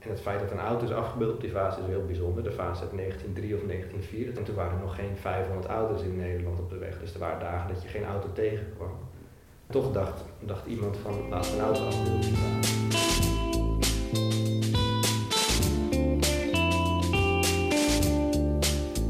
En 0.00 0.10
het 0.10 0.20
feit 0.20 0.40
dat 0.40 0.50
een 0.50 0.58
auto 0.58 0.84
is 0.84 0.92
afgebeeld 0.92 1.34
op 1.34 1.40
die 1.40 1.50
vaas 1.50 1.78
is 1.78 1.86
heel 1.86 2.04
bijzonder. 2.04 2.42
De 2.42 2.52
vaas 2.52 2.80
uit 2.80 2.90
1903 2.96 3.54
of 3.54 3.62
1904. 3.62 4.36
En 4.36 4.44
toen 4.44 4.54
waren 4.54 4.72
er 4.72 4.84
nog 4.84 4.94
geen 4.94 5.16
500 5.16 5.66
auto's 5.66 6.02
in 6.02 6.16
Nederland 6.16 6.58
op 6.58 6.70
de 6.70 6.78
weg. 6.78 7.00
Dus 7.00 7.14
er 7.14 7.18
waren 7.18 7.40
dagen 7.40 7.74
dat 7.74 7.82
je 7.82 7.88
geen 7.88 8.04
auto 8.04 8.32
tegenkwam. 8.32 8.98
Toch 9.70 9.92
dacht, 9.92 10.24
dacht 10.38 10.66
iemand 10.66 10.96
van 10.96 11.28
laten 11.28 11.54
een 11.54 11.60
auto 11.60 11.86
afbeelden. 11.86 12.34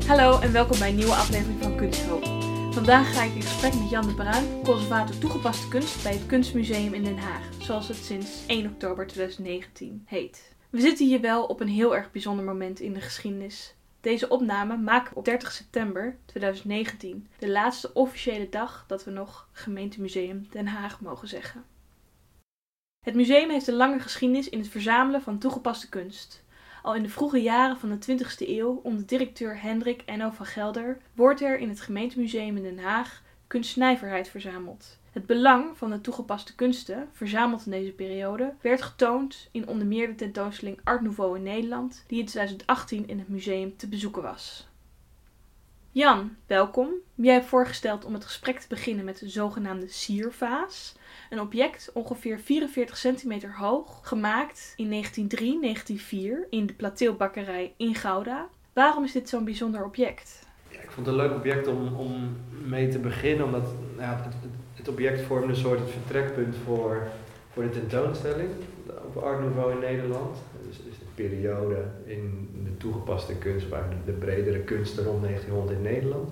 Hallo 0.07 0.41
en 0.41 0.52
welkom 0.52 0.79
bij 0.79 0.88
een 0.88 0.96
nieuwe 0.96 1.14
aflevering 1.14 1.62
van 1.62 1.77
Kunsthoop. 1.77 2.25
Vandaag 2.70 3.14
ga 3.14 3.22
ik 3.22 3.34
in 3.34 3.43
gesprek 3.43 3.75
met 3.75 3.91
Jan 3.91 4.07
de 4.07 4.14
Bruin, 4.14 4.45
conservator 4.64 5.18
toegepaste 5.18 5.68
kunst 5.68 6.02
bij 6.02 6.12
het 6.12 6.27
Kunstmuseum 6.27 6.95
in 6.95 7.04
Den 7.04 7.18
Haag, 7.18 7.43
zoals 7.59 7.88
het 7.88 7.96
sinds 7.96 8.46
1 8.46 8.66
oktober 8.66 9.07
2019 9.07 10.02
heet. 10.07 10.59
We 10.71 10.80
zitten 10.80 11.07
hier 11.07 11.21
wel 11.21 11.45
op 11.45 11.61
een 11.61 11.68
heel 11.68 11.96
erg 11.96 12.11
bijzonder 12.11 12.45
moment 12.45 12.81
in 12.81 12.93
de 12.93 13.00
geschiedenis. 13.00 13.75
Deze 14.00 14.29
opname 14.29 14.76
maken 14.76 15.12
we 15.12 15.18
op 15.18 15.25
30 15.25 15.53
september 15.53 16.18
2019, 16.25 17.29
de 17.39 17.49
laatste 17.49 17.93
officiële 17.93 18.49
dag 18.49 18.85
dat 18.86 19.04
we 19.04 19.11
nog 19.11 19.48
gemeentemuseum 19.53 20.46
Den 20.50 20.67
Haag 20.67 21.00
mogen 21.00 21.29
zeggen. 21.29 21.64
Het 23.04 23.14
museum 23.14 23.50
heeft 23.50 23.67
een 23.67 23.75
lange 23.75 24.00
geschiedenis 24.00 24.48
in 24.48 24.59
het 24.59 24.68
verzamelen 24.68 25.22
van 25.22 25.39
toegepaste 25.39 25.89
kunst. 25.89 26.45
Al 26.82 26.95
in 26.95 27.03
de 27.03 27.09
vroege 27.09 27.43
jaren 27.43 27.79
van 27.79 27.98
de 27.98 28.18
20e 28.18 28.48
eeuw 28.48 28.81
onder 28.82 29.07
directeur 29.07 29.61
Hendrik 29.61 30.03
Enno 30.07 30.31
van 30.31 30.46
Gelder 30.46 30.98
wordt 31.14 31.40
er 31.40 31.59
in 31.59 31.68
het 31.68 31.81
gemeentemuseum 31.81 32.56
in 32.56 32.62
Den 32.62 32.78
Haag 32.78 33.23
kunstnijverheid 33.47 34.28
verzameld. 34.28 35.00
Het 35.11 35.27
belang 35.27 35.77
van 35.77 35.91
de 35.91 36.00
toegepaste 36.00 36.55
kunsten, 36.55 37.09
verzameld 37.12 37.64
in 37.64 37.70
deze 37.70 37.92
periode, 37.92 38.55
werd 38.61 38.83
getoond 38.83 39.48
in 39.51 39.69
onder 39.69 39.87
meer 39.87 40.06
de 40.06 40.14
tentoonstelling 40.14 40.81
Art 40.84 41.03
Nouveau 41.03 41.37
in 41.37 41.42
Nederland, 41.42 42.05
die 42.06 42.19
in 42.19 42.27
2018 42.27 43.09
in 43.09 43.19
het 43.19 43.28
museum 43.28 43.77
te 43.77 43.89
bezoeken 43.89 44.23
was. 44.23 44.69
Jan, 45.93 46.37
welkom. 46.47 46.89
Jij 47.15 47.34
hebt 47.34 47.47
voorgesteld 47.47 48.05
om 48.05 48.15
het 48.15 48.25
gesprek 48.25 48.59
te 48.59 48.69
beginnen 48.69 49.05
met 49.05 49.19
de 49.19 49.29
zogenaamde 49.29 49.89
siervaas. 49.89 50.95
Een 51.31 51.41
object 51.41 51.91
ongeveer 51.95 52.41
44 52.41 52.97
centimeter 52.97 53.56
hoog, 53.56 54.01
gemaakt 54.03 54.73
in 54.77 55.05
1903-1904 55.05 56.49
in 56.51 56.67
de 56.67 56.75
Plateelbakkerij 56.77 57.75
in 57.77 57.95
Gouda. 57.95 58.49
Waarom 58.73 59.05
is 59.05 59.12
dit 59.12 59.29
zo'n 59.29 59.45
bijzonder 59.45 59.84
object? 59.84 60.47
Ja, 60.69 60.81
ik 60.81 60.91
vond 60.91 61.06
het 61.06 61.15
een 61.15 61.23
leuk 61.23 61.37
object 61.37 61.67
om, 61.67 61.95
om 61.95 62.37
mee 62.65 62.89
te 62.89 62.99
beginnen, 62.99 63.47
omdat 63.47 63.75
ja, 63.99 64.17
het, 64.17 64.25
het, 64.25 64.34
het, 64.81 64.89
object 64.89 65.20
vormde 65.20 65.48
een 65.48 65.56
soort 65.56 65.78
het 65.78 65.91
vertrekpunt 65.91 66.56
voor, 66.64 67.03
voor 67.53 67.62
de 67.62 67.70
tentoonstelling 67.70 68.48
op 69.06 69.22
Art 69.22 69.41
Nouveau 69.41 69.72
in 69.72 69.78
Nederland. 69.78 70.37
Dus, 70.67 70.77
dus 70.77 70.98
de 70.98 71.22
periode 71.22 71.77
in 72.05 72.48
de 72.64 72.77
toegepaste 72.77 73.34
kunst, 73.34 73.69
waar 73.69 73.91
de, 73.91 74.12
de 74.12 74.19
bredere 74.19 74.59
kunsten 74.59 75.05
rond 75.05 75.22
1900 75.22 75.77
in 75.77 75.83
Nederland. 75.83 76.31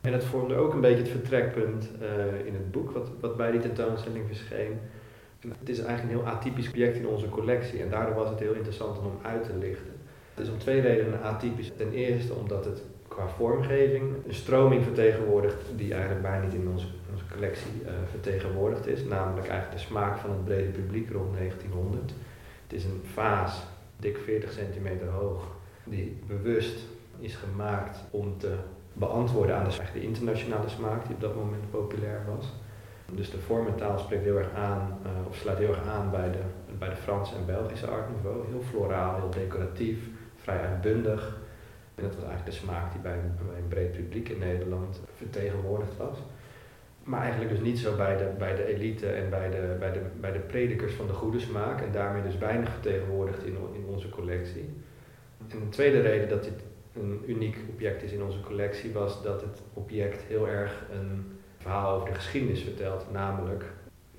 En 0.00 0.12
het 0.12 0.24
vormde 0.24 0.54
ook 0.54 0.72
een 0.72 0.80
beetje 0.80 1.02
het 1.02 1.08
vertrekpunt 1.08 1.88
uh, 2.02 2.46
in 2.46 2.54
het 2.54 2.70
boek 2.70 2.90
wat, 2.90 3.08
wat 3.20 3.36
bij 3.36 3.50
die 3.50 3.60
tentoonstelling 3.60 4.24
verscheen. 4.26 4.78
Het 5.58 5.68
is 5.68 5.78
eigenlijk 5.78 6.02
een 6.02 6.20
heel 6.20 6.32
atypisch 6.34 6.68
object 6.68 6.96
in 6.96 7.06
onze 7.06 7.28
collectie 7.28 7.82
en 7.82 7.90
daardoor 7.90 8.14
was 8.14 8.28
het 8.28 8.38
heel 8.38 8.52
interessant 8.52 8.98
om 8.98 9.18
uit 9.22 9.44
te 9.44 9.56
lichten. 9.58 9.92
Het 10.34 10.44
is 10.44 10.52
om 10.52 10.58
twee 10.58 10.80
redenen 10.80 11.22
atypisch. 11.22 11.72
Ten 11.76 11.92
eerste 11.92 12.34
omdat 12.34 12.64
het 12.64 12.82
qua 13.08 13.28
vormgeving 13.28 14.12
een 14.26 14.34
stroming 14.34 14.84
vertegenwoordigt 14.84 15.62
die 15.76 15.92
eigenlijk 15.92 16.22
bijna 16.22 16.44
niet 16.44 16.54
in 16.54 16.68
onze 16.72 16.86
collectie 17.32 17.82
uh, 17.82 17.90
vertegenwoordigd 18.10 18.86
is, 18.86 19.04
namelijk 19.04 19.48
eigenlijk 19.48 19.80
de 19.80 19.86
smaak 19.86 20.18
van 20.18 20.30
het 20.30 20.44
brede 20.44 20.70
publiek 20.70 21.10
rond 21.10 21.36
1900. 21.36 22.12
Het 22.62 22.72
is 22.72 22.84
een 22.84 23.00
vaas, 23.12 23.62
dik 23.96 24.18
40 24.18 24.52
centimeter 24.52 25.08
hoog, 25.08 25.42
die 25.84 26.18
bewust 26.26 26.78
is 27.18 27.34
gemaakt 27.34 27.98
om 28.10 28.38
te 28.38 28.54
beantwoorden 28.92 29.56
aan 29.56 29.68
de, 29.92 30.00
internationale 30.00 30.68
smaak 30.68 31.06
die 31.06 31.14
op 31.14 31.20
dat 31.20 31.34
moment 31.34 31.70
populair 31.70 32.24
was. 32.34 32.52
Dus 33.12 33.30
de 33.30 33.38
vorm 33.38 33.66
en 33.66 33.74
taal 33.74 33.98
spreekt 33.98 34.24
heel 34.24 34.38
erg 34.38 34.54
aan, 34.54 34.98
uh, 35.06 35.28
of 35.28 35.36
sluit 35.36 35.58
heel 35.58 35.68
erg 35.68 35.86
aan 35.86 36.10
bij 36.10 36.30
de, 36.30 36.42
bij 36.78 36.88
de 36.88 36.96
Franse 36.96 37.34
en 37.34 37.46
Belgische 37.46 37.86
art 37.86 38.10
nouveau. 38.10 38.46
Heel 38.48 38.62
floraal, 38.62 39.16
heel 39.16 39.30
decoratief, 39.30 39.98
vrij 40.36 40.60
uitbundig. 40.60 41.38
En 41.94 42.02
dat 42.02 42.14
was 42.14 42.24
eigenlijk 42.24 42.56
de 42.56 42.64
smaak 42.64 42.92
die 42.92 43.00
bij 43.00 43.18
bij 43.48 43.58
een 43.58 43.68
breed 43.68 43.92
publiek 43.92 44.28
in 44.28 44.38
Nederland 44.38 45.00
vertegenwoordigd 45.16 45.96
was. 45.96 46.18
Maar 47.10 47.20
eigenlijk 47.20 47.50
dus 47.50 47.60
niet 47.60 47.78
zo 47.78 47.96
bij 47.96 48.16
de, 48.16 48.30
bij 48.38 48.54
de 48.54 48.64
elite 48.64 49.06
en 49.06 49.30
bij 49.30 49.50
de, 49.50 49.76
bij, 49.78 49.92
de, 49.92 50.00
bij 50.20 50.32
de 50.32 50.38
predikers 50.38 50.92
van 50.92 51.06
de 51.06 51.12
goede 51.12 51.40
smaak. 51.40 51.80
En 51.80 51.92
daarmee 51.92 52.22
dus 52.22 52.38
weinig 52.38 52.70
vertegenwoordigd 52.70 53.44
in, 53.44 53.56
in 53.72 53.84
onze 53.86 54.08
collectie. 54.08 54.68
En 55.48 55.60
een 55.60 55.68
tweede 55.68 56.00
reden 56.00 56.28
dat 56.28 56.44
dit 56.44 56.62
een 56.94 57.22
uniek 57.26 57.56
object 57.70 58.02
is 58.02 58.12
in 58.12 58.22
onze 58.22 58.40
collectie, 58.40 58.92
was 58.92 59.22
dat 59.22 59.40
het 59.40 59.62
object 59.74 60.22
heel 60.22 60.48
erg 60.48 60.86
een 60.92 61.38
verhaal 61.56 61.94
over 61.94 62.08
de 62.08 62.14
geschiedenis 62.14 62.62
vertelt. 62.62 63.06
Namelijk 63.12 63.64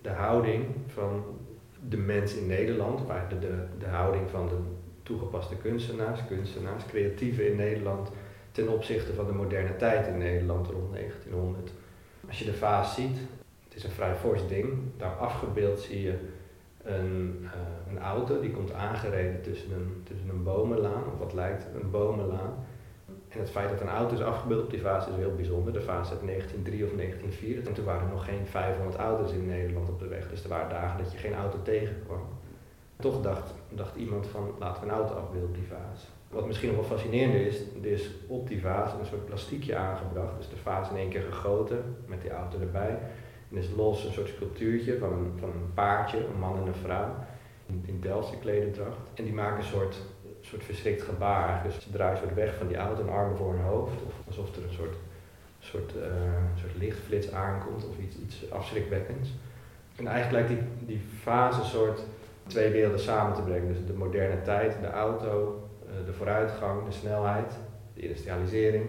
de 0.02 0.10
houding 0.10 0.66
van 0.88 1.24
de 1.90 1.98
mens 1.98 2.36
in 2.36 2.48
Nederland, 2.48 3.06
waar 3.08 3.30
de, 3.30 3.40
de, 3.40 3.54
de 3.80 3.88
houding 3.88 4.30
van 4.30 4.48
de 4.48 4.58
toegepaste 5.04 5.56
kunstenaars, 5.56 6.26
kunstenaars, 6.28 6.86
creatieven 6.86 7.48
in 7.48 7.56
Nederland 7.56 8.12
ten 8.52 8.70
opzichte 8.70 9.14
van 9.14 9.26
de 9.26 9.34
moderne 9.34 9.76
tijd 9.76 10.08
in 10.08 10.18
Nederland 10.18 10.68
rond 10.68 10.94
1900. 10.94 11.72
Als 12.32 12.40
je 12.40 12.46
de 12.46 12.54
vaas 12.54 12.96
ziet, 12.96 13.18
het 13.64 13.76
is 13.76 13.84
een 13.84 13.92
vrij 13.92 14.16
fors 14.16 14.48
ding, 14.48 14.74
daar 14.98 15.16
afgebeeld 15.16 15.80
zie 15.80 16.02
je 16.02 16.18
een, 16.84 17.40
uh, 17.42 17.50
een 17.90 18.00
auto 18.00 18.40
die 18.40 18.52
komt 18.52 18.74
aangereden 18.74 19.42
tussen 19.42 19.72
een, 19.72 20.02
tussen 20.04 20.30
een 20.30 20.44
bomenlaan, 20.44 21.04
of 21.14 21.20
wat 21.20 21.34
lijkt 21.34 21.66
een 21.82 21.92
bomenlaan. 21.92 22.54
En 23.30 23.40
het 23.40 23.50
feit 23.50 23.70
dat 23.70 23.82
een 23.82 23.88
auto 23.88 24.14
is 24.14 24.22
afgebeeld 24.22 24.64
op 24.64 24.70
die 24.70 24.82
vaas 24.82 25.08
is 25.08 25.16
heel 25.16 25.36
bijzonder. 25.36 25.74
De 25.74 25.82
vaas 25.82 26.10
uit 26.10 26.26
1903 26.26 26.86
of 26.86 26.92
1904. 26.92 27.68
En 27.68 27.74
toen 27.74 27.86
waren 27.86 28.08
er 28.08 28.14
nog 28.14 28.26
geen 28.26 28.48
500 28.48 28.96
auto's 28.96 29.32
in 29.32 29.48
Nederland 29.48 29.90
op 29.90 30.00
de 30.00 30.08
weg. 30.08 30.30
Dus 30.30 30.44
er 30.44 30.50
waren 30.50 30.70
dagen 30.70 31.04
dat 31.04 31.12
je 31.12 31.18
geen 31.18 31.36
auto 31.36 31.62
tegenkwam. 31.62 32.28
Toch 33.00 33.22
dacht, 33.22 33.54
dacht 33.70 33.96
iemand 33.96 34.28
van 34.28 34.56
laten 34.60 34.84
we 34.84 34.90
een 34.90 34.96
auto 34.96 35.14
afbeelden 35.14 35.50
op 35.50 35.56
die 35.56 35.68
vaas. 35.68 36.08
Wat 36.32 36.46
misschien 36.46 36.70
nog 36.70 36.78
wel 36.78 36.98
fascinerender 36.98 37.46
is, 37.46 37.62
er 37.84 37.92
is 37.92 38.10
op 38.28 38.48
die 38.48 38.62
vaas 38.62 38.94
een 38.94 39.06
soort 39.06 39.26
plastiekje 39.26 39.76
aangebracht. 39.76 40.38
Dus 40.38 40.50
de 40.50 40.56
vaas 40.56 40.90
in 40.90 40.96
één 40.96 41.10
keer 41.10 41.22
gegoten 41.22 41.96
met 42.06 42.22
die 42.22 42.32
auto 42.32 42.60
erbij. 42.60 43.00
En 43.50 43.58
is 43.58 43.70
los 43.76 44.04
een 44.06 44.12
soort 44.12 44.28
sculptuurtje 44.28 44.98
van 44.98 45.14
een, 45.14 45.32
van 45.40 45.50
een 45.50 45.74
paardje, 45.74 46.18
een 46.18 46.40
man 46.40 46.58
en 46.58 46.68
een 46.68 46.74
vrouw. 46.74 47.16
In, 47.66 47.84
in 47.86 48.00
Delftse 48.00 48.38
klededracht. 48.38 48.98
En 49.14 49.24
die 49.24 49.34
maken 49.34 49.58
een 49.58 49.64
soort, 49.64 49.96
soort 50.42 50.64
verschrikt 50.64 51.02
gebaar. 51.02 51.64
Dus 51.64 51.84
ze 51.84 51.92
draaien 51.92 52.18
soort 52.18 52.34
weg 52.34 52.56
van 52.56 52.68
die 52.68 52.78
auto 52.78 53.02
en 53.02 53.10
armen 53.10 53.38
voor 53.38 53.54
hun 53.54 53.64
hoofd. 53.64 54.02
Of 54.08 54.14
alsof 54.28 54.56
er 54.56 54.64
een 54.64 54.74
soort, 54.74 54.96
soort, 55.60 55.96
uh, 55.96 56.04
soort 56.60 56.78
lichtflits 56.78 57.32
aankomt 57.32 57.88
of 57.88 57.98
iets, 58.00 58.18
iets 58.18 58.52
afschrikwekkends. 58.52 59.30
En 59.96 60.08
eigenlijk 60.08 60.48
lijkt 60.48 60.62
die, 60.62 60.88
die 60.96 61.06
fase 61.22 61.60
een 61.60 61.66
soort 61.66 62.04
twee 62.48 62.72
werelden 62.72 63.00
samen 63.00 63.36
te 63.36 63.42
brengen. 63.42 63.68
Dus 63.68 63.86
de 63.86 63.94
moderne 63.94 64.42
tijd, 64.42 64.78
de 64.82 64.90
auto, 64.90 65.61
de 66.06 66.14
vooruitgang, 66.14 66.86
de 66.86 66.92
snelheid, 66.92 67.54
de 67.94 68.02
industrialisering. 68.02 68.86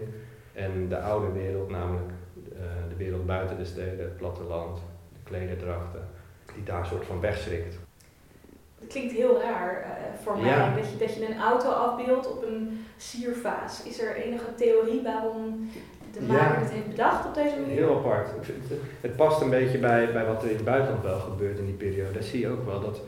En 0.53 0.89
de 0.89 0.99
oude 0.99 1.31
wereld, 1.31 1.69
namelijk 1.69 2.11
uh, 2.53 2.59
de 2.89 2.95
wereld 2.95 3.25
buiten 3.25 3.57
de 3.57 3.65
steden, 3.65 3.99
het 3.99 4.17
platteland, 4.17 4.77
de 5.13 5.19
klederdrachten, 5.23 6.07
die 6.55 6.63
daar 6.63 6.79
een 6.79 6.85
soort 6.85 7.05
van 7.05 7.19
wegschrikt. 7.19 7.75
Het 8.79 8.87
klinkt 8.91 9.13
heel 9.13 9.41
raar 9.41 9.81
uh, 9.81 10.19
voor 10.23 10.37
mij 10.37 10.49
Ja. 10.49 10.75
dat, 10.75 10.89
je, 10.91 10.97
dat 10.97 11.15
je 11.15 11.27
een 11.29 11.39
auto 11.39 11.69
afbeeldt 11.69 12.31
op 12.31 12.43
een 12.43 12.85
siervaas. 12.97 13.83
Is 13.83 14.01
er 14.01 14.15
enige 14.15 14.55
theorie 14.55 15.01
waarom 15.03 15.69
de 16.13 16.25
Ja. 16.25 16.31
maker 16.33 16.59
het 16.59 16.71
heeft 16.71 16.87
bedacht 16.89 17.25
op 17.27 17.33
deze 17.33 17.55
manier? 17.59 17.75
Heel 17.75 17.97
apart. 17.97 18.27
Ik 18.27 18.43
vind 18.43 18.69
Het, 18.69 18.79
het 19.01 19.15
past 19.15 19.41
een 19.41 19.49
beetje 19.49 19.77
bij, 19.77 20.11
bij 20.11 20.25
wat 20.25 20.43
er 20.43 20.49
in 20.49 20.55
het 20.55 20.65
buitenland 20.65 21.03
wel 21.03 21.19
gebeurt 21.19 21.57
in 21.59 21.65
die 21.65 21.75
periode. 21.75 22.11
Daar 22.13 22.23
zie 22.23 22.39
je 22.39 22.49
ook 22.49 22.65
wel 22.65 22.79
dat 22.81 23.01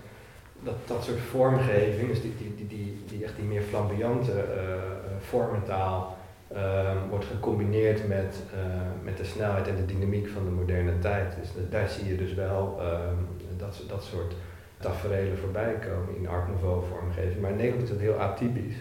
dat, 0.66 0.76
dat 0.86 1.04
soort 1.04 1.20
vormgeving, 1.20 2.08
dus 2.08 2.22
die, 2.22 2.34
die, 2.38 2.56
die, 2.56 2.68
die, 2.68 3.04
die 3.08 3.24
echt 3.24 3.36
die 3.36 3.46
meer 3.46 3.62
flamboyante 3.62 4.32
uh, 4.32 4.74
vormentaal, 5.20 6.18
uh, 6.54 6.92
wordt 7.10 7.26
gecombineerd 7.26 8.08
met, 8.08 8.44
uh, 8.54 8.60
met 9.04 9.18
de 9.18 9.24
snelheid 9.24 9.68
en 9.68 9.76
de 9.76 9.86
dynamiek 9.86 10.28
van 10.28 10.44
de 10.44 10.52
moderne 10.52 11.00
tijd. 11.00 11.36
Dus 11.40 11.70
daar 11.70 11.90
zie 11.90 12.08
je 12.08 12.18
dus 12.18 12.34
wel 12.34 12.80
dat, 13.58 13.84
dat 13.88 14.04
soort 14.04 14.34
tafereelen 14.78 15.38
voorbij 15.38 15.74
komen 15.74 16.16
in 16.16 16.28
Art 16.28 16.48
Nouveau 16.48 16.84
vormgeving. 16.92 17.42
Maar 17.42 17.50
in 17.50 17.58
Nederland 17.58 17.84
is 17.84 17.90
dat 17.90 18.00
heel 18.00 18.20
atypisch. 18.20 18.76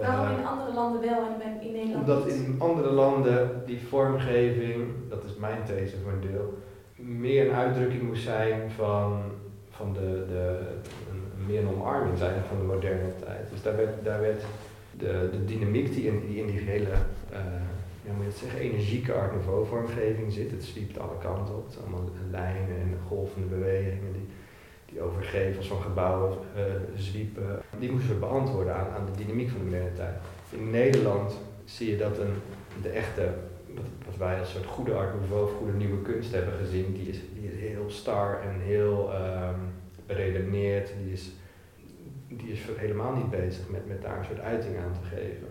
Waarom 0.00 0.38
in 0.38 0.46
andere 0.46 0.74
landen 0.74 1.00
wel 1.00 1.18
en 1.18 1.62
in 1.66 1.72
Nederland 1.72 2.08
Omdat 2.08 2.26
in 2.26 2.56
andere 2.58 2.90
landen 2.90 3.62
die 3.66 3.86
vormgeving, 3.88 4.92
dat 5.08 5.24
is 5.24 5.34
mijn 5.36 5.64
these 5.66 5.96
voor 6.02 6.12
een 6.12 6.30
deel, 6.30 6.58
meer 6.96 7.48
een 7.48 7.54
uitdrukking 7.54 8.02
moest 8.02 8.22
zijn 8.22 8.70
van, 8.70 9.22
van 9.80 9.92
de, 9.92 10.24
de, 10.32 10.58
meer 11.46 11.60
een 11.60 11.74
omarming 11.76 12.18
zijn 12.18 12.42
van 12.48 12.58
de 12.58 12.72
moderne 12.74 13.12
tijd. 13.24 13.50
Dus 13.50 13.62
daar 13.62 13.76
werd, 13.76 14.04
daar 14.04 14.20
werd 14.20 14.42
de, 14.98 15.28
de 15.32 15.44
dynamiek 15.44 15.94
die 15.94 16.06
in 16.06 16.20
die, 16.26 16.36
in 16.36 16.46
die 16.46 16.58
hele, 16.58 16.94
uh, 17.32 17.38
ja, 18.04 18.12
moet 18.12 18.24
je 18.24 18.30
het 18.30 18.38
zeggen, 18.38 18.60
energieke 18.60 19.12
Art 19.12 19.32
Nouveau 19.32 19.66
vormgeving 19.66 20.32
zit, 20.32 20.50
het 20.50 20.64
zwiept 20.64 20.98
alle 20.98 21.18
kanten 21.20 21.54
op, 21.54 21.64
het 21.64 21.72
zijn 21.72 21.84
allemaal 21.84 22.10
lijnen 22.30 22.76
en 22.80 22.98
golvende 23.06 23.46
bewegingen 23.46 24.12
die, 24.12 24.28
die 24.84 25.00
overgevels 25.00 25.66
van 25.66 25.80
gebouwen 25.80 26.38
uh, 26.56 26.62
zwiepen, 26.96 27.62
die 27.78 27.92
moesten 27.92 28.14
we 28.14 28.20
beantwoorden 28.20 28.74
aan, 28.76 28.90
aan 28.90 29.06
de 29.12 29.24
dynamiek 29.24 29.48
van 29.48 29.58
de 29.58 29.64
moderne 29.64 29.92
tijd. 29.92 30.16
In 30.50 30.70
Nederland 30.70 31.32
zie 31.64 31.90
je 31.90 31.96
dat 31.96 32.18
een, 32.18 32.34
de 32.82 32.88
echte, 32.88 33.28
wat, 34.06 34.16
wij 34.16 34.38
als 34.38 34.50
soort 34.50 34.66
goede 34.66 34.94
art 34.94 35.14
nouveau 35.14 35.44
of 35.44 35.56
goede 35.56 35.72
nieuwe 35.72 36.02
kunst 36.02 36.32
hebben 36.32 36.54
gezien, 36.54 36.92
die 36.92 37.08
is, 37.08 37.18
die 37.34 37.52
is 37.52 37.60
heel 37.60 37.90
star 37.90 38.40
en 38.40 38.60
heel 38.60 39.10
um, 39.14 39.72
beredeneerd, 40.06 40.92
die 41.02 41.12
is, 41.12 41.30
die 42.28 42.52
is 42.52 42.60
helemaal 42.76 43.12
niet 43.12 43.30
bezig 43.30 43.68
met, 43.68 43.86
met 43.86 44.02
daar 44.02 44.18
een 44.18 44.24
soort 44.24 44.40
uiting 44.40 44.76
aan 44.78 44.92
te 44.92 45.16
geven. 45.16 45.48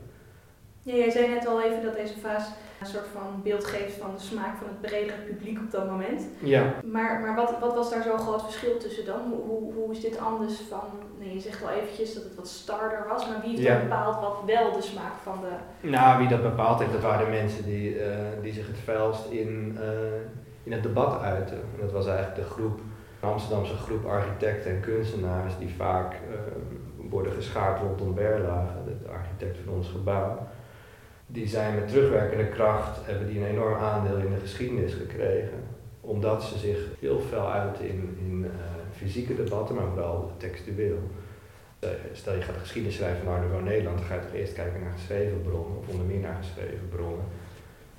Ja, 0.81 0.95
jij 0.95 1.09
zei 1.09 1.27
net 1.27 1.47
al 1.47 1.61
even 1.61 1.83
dat 1.83 1.95
deze 1.95 2.19
vaas 2.19 2.51
een 2.79 2.85
soort 2.85 3.07
van 3.13 3.41
beeld 3.43 3.65
geeft 3.65 3.97
van 3.97 4.11
de 4.15 4.21
smaak 4.21 4.57
van 4.57 4.67
het 4.67 4.81
bredere 4.81 5.21
publiek 5.27 5.59
op 5.59 5.71
dat 5.71 5.89
moment. 5.89 6.27
Ja. 6.39 6.73
Maar, 6.83 7.19
maar 7.19 7.35
wat, 7.35 7.59
wat 7.59 7.73
was 7.75 7.89
daar 7.89 8.03
zo'n 8.03 8.19
groot 8.19 8.41
verschil 8.41 8.77
tussen 8.77 9.05
dan? 9.05 9.21
Hoe, 9.29 9.41
hoe, 9.41 9.73
hoe 9.73 9.91
is 9.91 10.01
dit 10.01 10.19
anders 10.19 10.61
van, 10.69 10.83
nee, 11.19 11.33
je 11.33 11.39
zegt 11.39 11.63
al 11.63 11.69
eventjes 11.69 12.13
dat 12.13 12.23
het 12.23 12.35
wat 12.35 12.47
starder 12.47 13.05
was, 13.07 13.27
maar 13.27 13.41
wie 13.41 13.49
heeft 13.49 13.61
ja. 13.61 13.79
bepaald 13.79 14.21
wat 14.21 14.37
wel 14.45 14.71
de 14.71 14.81
smaak 14.81 15.13
van 15.23 15.39
de... 15.41 15.87
Nou, 15.87 16.19
wie 16.19 16.27
dat 16.27 16.41
bepaald 16.41 16.79
heeft, 16.79 16.91
dat 16.91 17.01
waren 17.01 17.25
de 17.25 17.31
mensen 17.31 17.65
die, 17.65 17.95
uh, 17.95 18.05
die 18.41 18.53
zich 18.53 18.67
het 18.67 18.79
vuilst 18.79 19.25
in, 19.29 19.77
uh, 19.79 19.83
in 20.63 20.71
het 20.71 20.83
debat 20.83 21.21
uiten. 21.21 21.57
En 21.57 21.81
dat 21.81 21.91
was 21.91 22.07
eigenlijk 22.07 22.35
de 22.35 22.53
groep, 22.53 22.79
de 23.19 23.25
Amsterdamse 23.25 23.75
groep 23.75 24.05
architecten 24.05 24.71
en 24.71 24.79
kunstenaars 24.79 25.57
die 25.57 25.73
vaak 25.77 26.13
uh, 26.13 27.09
worden 27.09 27.31
geschaard 27.31 27.81
rondom 27.81 28.13
Berlage, 28.13 28.73
de 28.85 29.09
architect 29.11 29.57
van 29.65 29.73
ons 29.73 29.89
gebouw 29.89 30.37
die 31.31 31.47
zijn 31.47 31.75
met 31.75 31.87
terugwerkende 31.87 32.47
kracht, 32.47 33.05
hebben 33.05 33.27
die 33.27 33.39
een 33.39 33.47
enorm 33.47 33.73
aandeel 33.73 34.17
in 34.17 34.33
de 34.33 34.39
geschiedenis 34.39 34.93
gekregen. 34.93 35.63
Omdat 36.01 36.43
ze 36.43 36.57
zich 36.57 36.77
heel 36.99 37.19
fel 37.19 37.51
uiten 37.51 37.87
in, 37.87 38.17
in 38.19 38.43
uh, 38.43 38.49
fysieke 38.95 39.35
debatten, 39.35 39.75
maar 39.75 39.87
vooral 39.93 40.31
textueel. 40.37 40.99
Uh, 41.83 41.89
stel 42.11 42.33
je 42.33 42.41
gaat 42.41 42.53
de 42.53 42.59
geschiedenis 42.59 42.95
schrijven 42.95 43.23
van 43.23 43.33
Arno 43.33 43.59
Nederland, 43.59 43.97
dan 43.97 44.07
ga 44.07 44.13
je 44.13 44.21
toch 44.21 44.33
eerst 44.33 44.53
kijken 44.53 44.81
naar 44.81 44.91
geschreven 44.91 45.41
bronnen, 45.41 45.77
of 45.77 45.87
onder 45.87 46.05
meer 46.05 46.19
naar 46.19 46.37
geschreven 46.43 46.89
bronnen. 46.89 47.25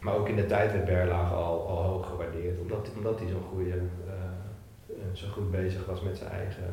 Maar 0.00 0.16
ook 0.16 0.28
in 0.28 0.36
de 0.36 0.46
tijd 0.46 0.72
werd 0.72 0.84
Berlage 0.84 1.34
al, 1.34 1.68
al 1.68 1.82
hoog 1.82 2.08
gewaardeerd, 2.08 2.60
omdat, 2.60 2.90
omdat 2.96 3.18
hij 3.18 3.28
zo'n 3.28 3.50
goede, 3.52 3.76
uh, 3.76 4.94
zo 5.12 5.26
goed 5.28 5.50
bezig 5.50 5.86
was 5.86 6.02
met 6.02 6.16
zijn 6.16 6.30
eigen 6.30 6.64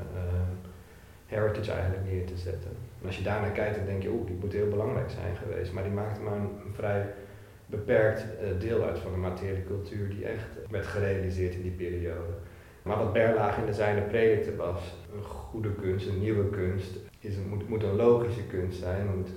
heritage 1.27 1.71
eigenlijk 1.71 2.11
neer 2.11 2.25
te 2.25 2.37
zetten. 2.37 2.71
En 3.01 3.05
als 3.05 3.17
je 3.17 3.23
daarnaar 3.23 3.51
kijkt, 3.51 3.75
dan 3.75 3.85
denk 3.85 4.01
je, 4.01 4.09
oeh, 4.09 4.27
die 4.27 4.37
moet 4.39 4.53
heel 4.53 4.69
belangrijk 4.69 5.09
zijn 5.09 5.35
geweest. 5.35 5.73
Maar 5.73 5.83
die 5.83 5.91
maakte 5.91 6.21
maar 6.21 6.33
een, 6.33 6.49
vrij 6.73 7.13
beperkt 7.65 8.25
uh, 8.41 8.59
deel 8.59 8.83
uit 8.83 8.99
van 8.99 9.11
de 9.11 9.17
materiële 9.17 9.63
cultuur 9.63 10.09
die 10.09 10.25
echt 10.25 10.47
werd 10.69 10.85
gerealiseerd 10.85 11.53
in 11.53 11.61
die 11.61 11.71
periode. 11.71 12.33
Maar 12.81 12.97
wat 12.97 13.13
Berlage 13.13 13.59
in 13.59 13.65
de 13.65 13.73
zijne 13.73 14.55
was, 14.55 14.95
een 15.15 15.23
goede 15.23 15.73
kunst, 15.73 16.07
een 16.07 16.19
nieuwe 16.19 16.49
kunst, 16.49 16.97
is 17.19 17.35
een, 17.35 17.47
moet, 17.49 17.69
moet 17.69 17.83
een 17.83 17.95
logische 17.95 18.43
kunst 18.43 18.79
zijn. 18.79 19.15
moet 19.15 19.29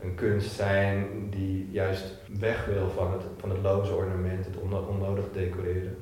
een 0.00 0.14
kunst 0.14 0.50
zijn 0.50 1.06
die 1.30 1.68
juist 1.70 2.18
weg 2.40 2.64
wil 2.64 2.88
van 2.88 3.12
het, 3.12 3.22
van 3.36 3.50
het 3.50 3.58
loze 3.62 3.94
ornament, 3.94 4.44
het 4.44 4.56
onnodig 4.88 5.24
decoreren. 5.32 5.96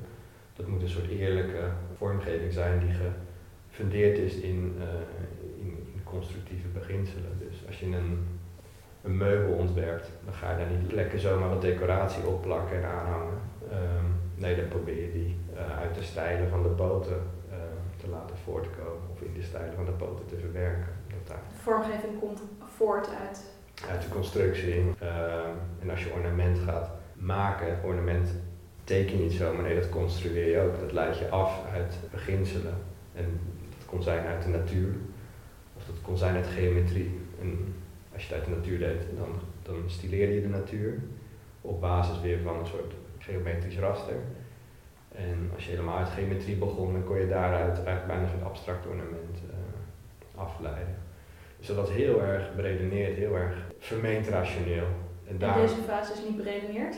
Dat 0.55 0.67
moet 0.67 0.81
een 0.81 0.89
soort 0.89 1.09
eerlijke 1.09 1.69
vormgeving 1.97 2.53
zijn 2.53 2.79
die 2.79 2.91
gefundeerd 3.71 4.17
is 4.17 4.35
in, 4.35 4.75
uh, 4.77 4.83
constructieve 6.11 6.67
beginselen. 6.67 7.39
Dus 7.39 7.67
als 7.67 7.79
je 7.79 7.85
een, 7.85 8.27
een 9.03 9.17
meubel 9.17 9.53
ontwerpt, 9.53 10.09
dan 10.25 10.33
ga 10.33 10.51
je 10.51 10.57
daar 10.57 10.77
niet 10.77 10.91
lekker 10.91 11.19
zomaar 11.19 11.49
wat 11.49 11.61
decoratie 11.61 12.25
opplakken 12.25 12.77
en 12.77 12.89
aanhangen. 12.89 13.39
Um, 13.71 14.07
nee, 14.35 14.55
dan 14.55 14.67
probeer 14.67 15.01
je 15.01 15.11
die 15.11 15.35
uh, 15.53 15.79
uit 15.79 15.95
de 15.95 16.03
stijlen 16.03 16.49
van 16.49 16.63
de 16.63 16.69
poten 16.69 17.21
uh, 17.49 17.55
te 17.97 18.07
laten 18.09 18.37
voortkomen 18.37 19.09
of 19.11 19.21
in 19.21 19.33
de 19.33 19.41
stijlen 19.41 19.73
van 19.75 19.85
de 19.85 19.91
poten 19.91 20.25
te 20.25 20.37
verwerken. 20.37 20.93
Dat 21.07 21.27
daar. 21.27 21.43
De 21.49 21.61
vormgeving 21.61 22.19
komt 22.19 22.41
voort 22.75 23.07
uit? 23.27 23.43
Uit 23.89 24.01
de 24.01 24.09
constructie. 24.09 24.75
Uh, 24.75 25.13
en 25.81 25.89
als 25.89 26.03
je 26.03 26.13
ornament 26.13 26.59
gaat 26.59 26.89
maken, 27.13 27.79
ornament 27.83 28.29
teken 28.83 29.17
je 29.17 29.23
niet 29.23 29.33
zomaar, 29.33 29.63
nee, 29.63 29.75
dat 29.75 29.89
construeer 29.89 30.49
je 30.49 30.59
ook. 30.59 30.79
Dat 30.79 30.91
leid 30.91 31.17
je 31.17 31.29
af 31.29 31.59
uit 31.73 31.95
beginselen. 32.11 32.73
En 33.13 33.39
kon 33.91 34.03
zijn 34.03 34.25
uit 34.25 34.43
de 34.43 34.49
natuur, 34.49 34.93
dat 35.73 36.01
kon 36.01 36.17
zijn 36.17 36.35
uit 36.35 36.47
geometrie. 36.47 37.19
En 37.41 37.73
als 38.13 38.23
je 38.25 38.33
het 38.33 38.37
uit 38.37 38.49
de 38.49 38.55
natuur 38.55 38.79
deed, 38.79 39.01
dan, 39.17 39.29
dan 39.61 39.83
stileerde 39.87 40.33
je 40.33 40.41
de 40.41 40.47
natuur 40.47 40.93
op 41.61 41.81
basis 41.81 42.21
weer 42.21 42.39
van 42.43 42.59
een 42.59 42.67
soort 42.67 42.93
geometrisch 43.17 43.77
raster. 43.77 44.15
En 45.15 45.51
als 45.55 45.63
je 45.63 45.69
helemaal 45.69 45.97
uit 45.97 46.09
geometrie 46.09 46.55
begon, 46.55 46.93
dan 46.93 47.03
kon 47.03 47.19
je 47.19 47.27
daaruit 47.27 47.75
eigenlijk 47.75 48.07
bijna 48.07 48.27
soort 48.27 48.43
abstract 48.43 48.87
ornament 48.87 49.37
uh, 49.45 50.41
afleiden. 50.41 50.95
Dus 51.57 51.67
dat 51.67 51.75
was 51.75 51.89
heel 51.89 52.21
erg 52.21 52.55
beredeneerd, 52.55 53.17
heel 53.17 53.35
erg 53.35 53.55
vermeend 53.79 54.27
rationeel. 54.27 54.87
En, 55.27 55.37
daar, 55.37 55.55
en 55.55 55.61
deze 55.61 55.81
fase 55.87 56.13
is 56.13 56.23
niet 56.27 56.37
beredeneerd? 56.37 56.95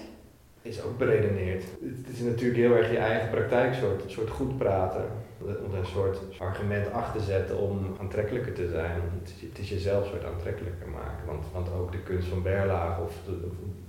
Is 0.61 0.81
ook 0.81 0.97
beredeneerd. 0.97 1.63
Het 2.05 2.13
is 2.13 2.19
natuurlijk 2.19 2.59
heel 2.59 2.75
erg 2.75 2.91
je 2.91 2.97
eigen 2.97 3.29
praktijk, 3.29 3.73
soort, 3.73 4.03
soort 4.11 4.29
goed 4.29 4.57
praten 4.57 5.05
een 5.47 5.85
soort 5.85 6.17
argument 6.39 6.91
achter 6.91 7.19
te 7.19 7.25
zetten 7.25 7.57
om 7.57 7.95
aantrekkelijker 7.99 8.53
te 8.53 8.69
zijn. 8.69 9.01
Het 9.49 9.59
is 9.59 9.69
jezelf 9.69 10.07
soort 10.07 10.25
aantrekkelijker 10.25 10.87
maken. 10.87 11.25
Want, 11.25 11.45
want 11.53 11.73
ook 11.73 11.91
de 11.91 11.99
kunst 12.03 12.27
van 12.27 12.43
Berlage 12.43 13.01
of 13.01 13.15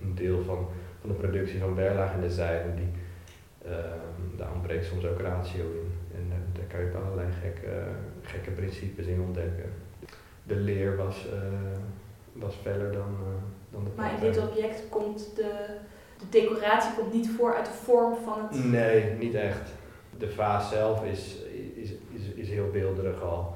een 0.03 0.15
deel 0.15 0.43
van, 0.43 0.69
van 1.01 1.11
de 1.11 1.17
productie 1.17 1.61
van 1.61 1.75
Berlage 1.75 2.15
in 2.15 2.21
de 2.21 2.31
zijde, 2.31 2.75
die, 2.75 2.91
uh, 3.67 3.73
daar 4.37 4.53
ontbreekt 4.55 4.85
soms 4.85 5.07
ook 5.07 5.21
ratio 5.21 5.63
in. 5.63 5.93
En 6.15 6.27
uh, 6.27 6.59
daar 6.59 6.67
kan 6.67 6.81
je 6.81 6.87
ook 6.87 7.05
allerlei 7.05 7.29
gekke, 7.43 7.83
gekke 8.23 8.51
principes 8.51 9.07
in 9.07 9.21
ontdekken. 9.21 9.73
De 10.43 10.57
leer 10.57 10.97
was, 10.97 11.27
uh, 11.33 11.39
was 12.33 12.55
feller 12.55 12.93
dan, 12.93 13.17
dan 13.71 13.85
de 13.85 13.91
Maar 13.97 14.15
in 14.15 14.21
dit 14.21 14.49
object 14.49 14.83
komt 14.89 15.37
de, 15.37 15.53
de 16.19 16.25
decoratie 16.31 16.95
komt 16.95 17.13
niet 17.13 17.31
voor 17.31 17.55
uit 17.55 17.67
de 17.67 17.73
vorm 17.73 18.15
van 18.25 18.39
het... 18.43 18.65
Nee, 18.65 19.13
niet 19.19 19.35
echt 19.35 19.73
de 20.19 20.31
vaas 20.31 20.71
zelf 20.71 21.05
is, 21.05 21.37
is, 21.75 21.91
is, 21.91 22.23
is 22.35 22.49
heel 22.49 22.71
beelderig 22.73 23.23
al. 23.23 23.55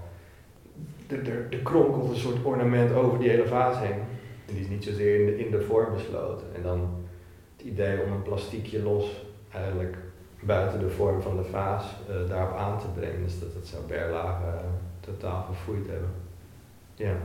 Er, 1.06 1.28
er, 1.28 1.46
er 1.50 1.58
kronkelt 1.58 2.10
een 2.10 2.16
soort 2.16 2.44
ornament 2.44 2.92
over 2.92 3.18
die 3.18 3.28
hele 3.28 3.46
vaas 3.46 3.78
heen. 3.78 4.00
En 4.46 4.54
die 4.54 4.60
is 4.60 4.68
niet 4.68 4.84
zozeer 4.84 5.20
in 5.20 5.26
de, 5.26 5.44
in 5.44 5.50
de 5.50 5.60
vorm 5.60 5.92
besloten. 5.92 6.46
En 6.54 6.62
dan 6.62 7.04
het 7.56 7.66
idee 7.66 8.02
om 8.02 8.12
een 8.12 8.22
plastiekje 8.22 8.82
los 8.82 9.24
eigenlijk 9.52 9.96
buiten 10.40 10.80
de 10.80 10.90
vorm 10.90 11.22
van 11.22 11.36
de 11.36 11.44
vaas 11.44 11.84
uh, 12.10 12.28
daarop 12.28 12.56
aan 12.56 12.78
te 12.78 12.86
brengen. 12.86 13.22
Dus 13.22 13.40
dat, 13.40 13.54
dat 13.54 13.66
zou 13.66 13.82
Berlage 13.86 14.44
uh, 14.44 14.60
totaal 15.00 15.44
verfoeid 15.44 15.86
hebben. 15.86 16.10
Ja. 16.94 17.16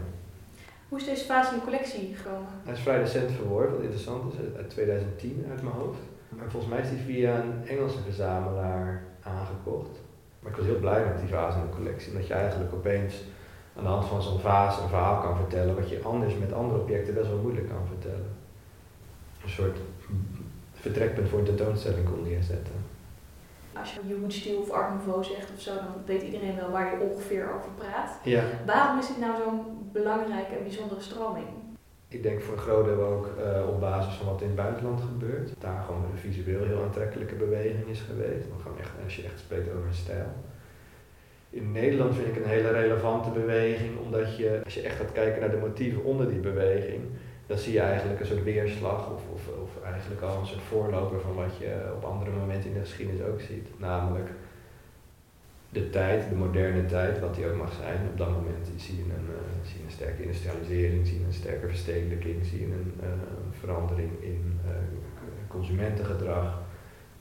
Hoe 0.90 1.00
is 1.00 1.06
deze 1.06 1.26
vaas 1.26 1.52
in 1.52 1.58
de 1.58 1.64
collectie 1.64 2.16
gekomen? 2.16 2.48
Hij 2.63 2.74
is 2.74 2.80
vrij 2.80 3.00
recent 3.00 3.32
verworven, 3.32 3.72
wat 3.72 3.82
interessant 3.82 4.34
is, 4.34 4.56
uit 4.58 4.70
2010 4.70 5.46
uit 5.50 5.62
mijn 5.62 5.75
hoofd. 5.75 6.00
Maar 6.30 6.52
volgens 6.52 6.72
mij 6.74 6.82
is 6.82 6.88
hij 6.88 6.98
via 6.98 7.42
een 7.42 7.68
Engelse 7.68 8.00
verzamelaar 8.00 9.04
aangekocht. 9.24 10.00
Maar 10.39 10.51
ik 10.51 10.58
was 10.58 10.65
heel 10.65 10.80
blij 10.80 11.06
met 11.06 11.20
die 11.20 11.27
vaas 11.27 11.56
in 11.56 11.62
de 11.62 11.75
collectie, 11.75 12.12
omdat 12.12 12.27
je 12.27 12.34
eigenlijk 12.34 12.74
opeens 12.74 13.13
aan 13.77 13.84
de 13.84 13.89
hand 13.89 14.06
van 14.06 14.22
zo'n 14.22 14.39
vaas 14.39 14.80
een 14.80 14.88
verhaal 14.88 15.22
kan 15.22 15.38
vertellen 15.38 15.75
wat 15.75 15.89
je 15.89 16.01
anders 16.03 16.38
met 16.38 16.53
andere 16.53 16.80
objecten 16.80 17.13
best 17.13 17.27
wel 17.27 17.38
moeilijk 17.38 17.70
kan 17.70 17.88
vertellen. 17.88 18.36
Een 19.44 19.50
soort 19.50 19.77
vertrekpunt 20.74 21.30
voor 21.30 21.39
een 21.39 21.46
tentoonstelling 21.46 22.10
kon 22.10 22.24
neerzetten. 22.24 22.75
Als 23.74 23.94
je 23.94 24.00
Jugendstil 24.08 24.60
of 24.60 24.70
Art 24.70 24.89
Nouveau 24.89 25.24
zegt 25.24 25.51
of 25.56 25.62
zo, 25.62 25.75
dan 25.75 25.94
weet 26.06 26.22
iedereen 26.22 26.56
wel 26.56 26.72
waar 26.72 26.92
je 26.92 27.06
ongeveer 27.10 27.53
over 27.53 27.72
praat. 27.77 28.18
Ja. 28.24 28.44
Waarom 28.65 29.00
is 29.00 29.08
dit 29.08 29.20
nou 29.20 29.36
zo'n 29.44 29.89
belangrijke 29.92 30.56
en 30.56 30.63
bijzondere 30.63 31.01
stroming? 31.01 31.48
Ik 32.13 32.24
denk 32.24 32.41
voor 32.41 32.53
een 32.53 32.60
groot 32.60 32.86
deel 32.86 33.03
ook 33.03 33.27
uh, 33.39 33.67
op 33.67 33.79
basis 33.79 34.13
van 34.13 34.25
wat 34.25 34.41
in 34.41 34.48
het 34.48 34.55
buitenland 34.55 35.01
gebeurt. 35.01 35.53
Daar 35.60 35.84
gewoon 35.86 36.03
een 36.03 36.17
visueel 36.17 36.65
heel 36.65 36.84
aantrekkelijke 36.84 37.36
beweging 37.36 37.88
is 37.88 38.01
geweest. 38.01 38.48
Dan 38.50 38.60
gewoon 38.62 38.79
echt, 38.79 38.91
als 39.03 39.15
je 39.15 39.24
echt 39.24 39.39
spreekt 39.39 39.70
over 39.74 39.88
een 39.88 39.93
stijl. 39.93 40.32
In 41.50 41.72
Nederland 41.72 42.15
vind 42.15 42.27
ik 42.27 42.36
een 42.36 42.50
hele 42.50 42.72
relevante 42.72 43.29
beweging, 43.29 43.91
omdat 44.00 44.38
je, 44.38 44.62
als 44.63 44.74
je 44.74 44.82
echt 44.82 44.96
gaat 44.96 45.12
kijken 45.12 45.39
naar 45.39 45.51
de 45.51 45.65
motieven 45.65 46.03
onder 46.03 46.29
die 46.29 46.39
beweging, 46.39 47.01
dan 47.48 47.58
zie 47.58 47.74
je 47.74 47.79
eigenlijk 47.79 48.20
een 48.20 48.25
soort 48.25 48.43
weerslag 48.43 49.12
of, 49.12 49.22
of, 49.34 49.48
of 49.63 49.84
eigenlijk 49.84 50.22
al 50.22 50.39
een 50.39 50.46
soort 50.46 50.62
voorloper 50.62 51.20
van 51.22 51.36
wat 51.36 51.58
je 51.60 51.91
op 51.96 52.03
andere 52.03 52.32
momenten 52.32 52.70
in 52.70 52.75
de 52.75 52.88
geschiedenis 52.88 53.22
ook 53.22 53.41
ziet. 53.41 53.67
Namelijk 53.77 54.29
de 55.74 55.89
tijd, 55.89 56.30
de 56.30 56.36
moderne 56.36 56.86
tijd, 56.86 57.20
wat 57.20 57.36
die 57.36 57.46
ook 57.46 57.56
mag 57.56 57.74
zijn. 57.74 58.00
Op 58.12 58.18
dat 58.18 58.30
moment 58.30 58.72
zie 58.77 58.96
je 58.96 59.01
een, 59.01 59.27
uh, 59.30 59.68
zie 59.68 59.77
je 59.77 59.84
een 59.84 59.92
sterke 59.92 60.22
industrialisering, 60.22 61.08
zie 61.08 61.20
je 61.20 61.25
een 61.25 61.34
sterke 61.34 61.68
verstedelijking, 61.68 62.46
zie 62.46 62.60
je 62.60 62.65
een 62.65 62.94
uh, 63.03 63.10
verandering 63.51 64.12
in 64.20 64.60
uh, 64.65 64.72
consumentengedrag. 65.48 66.62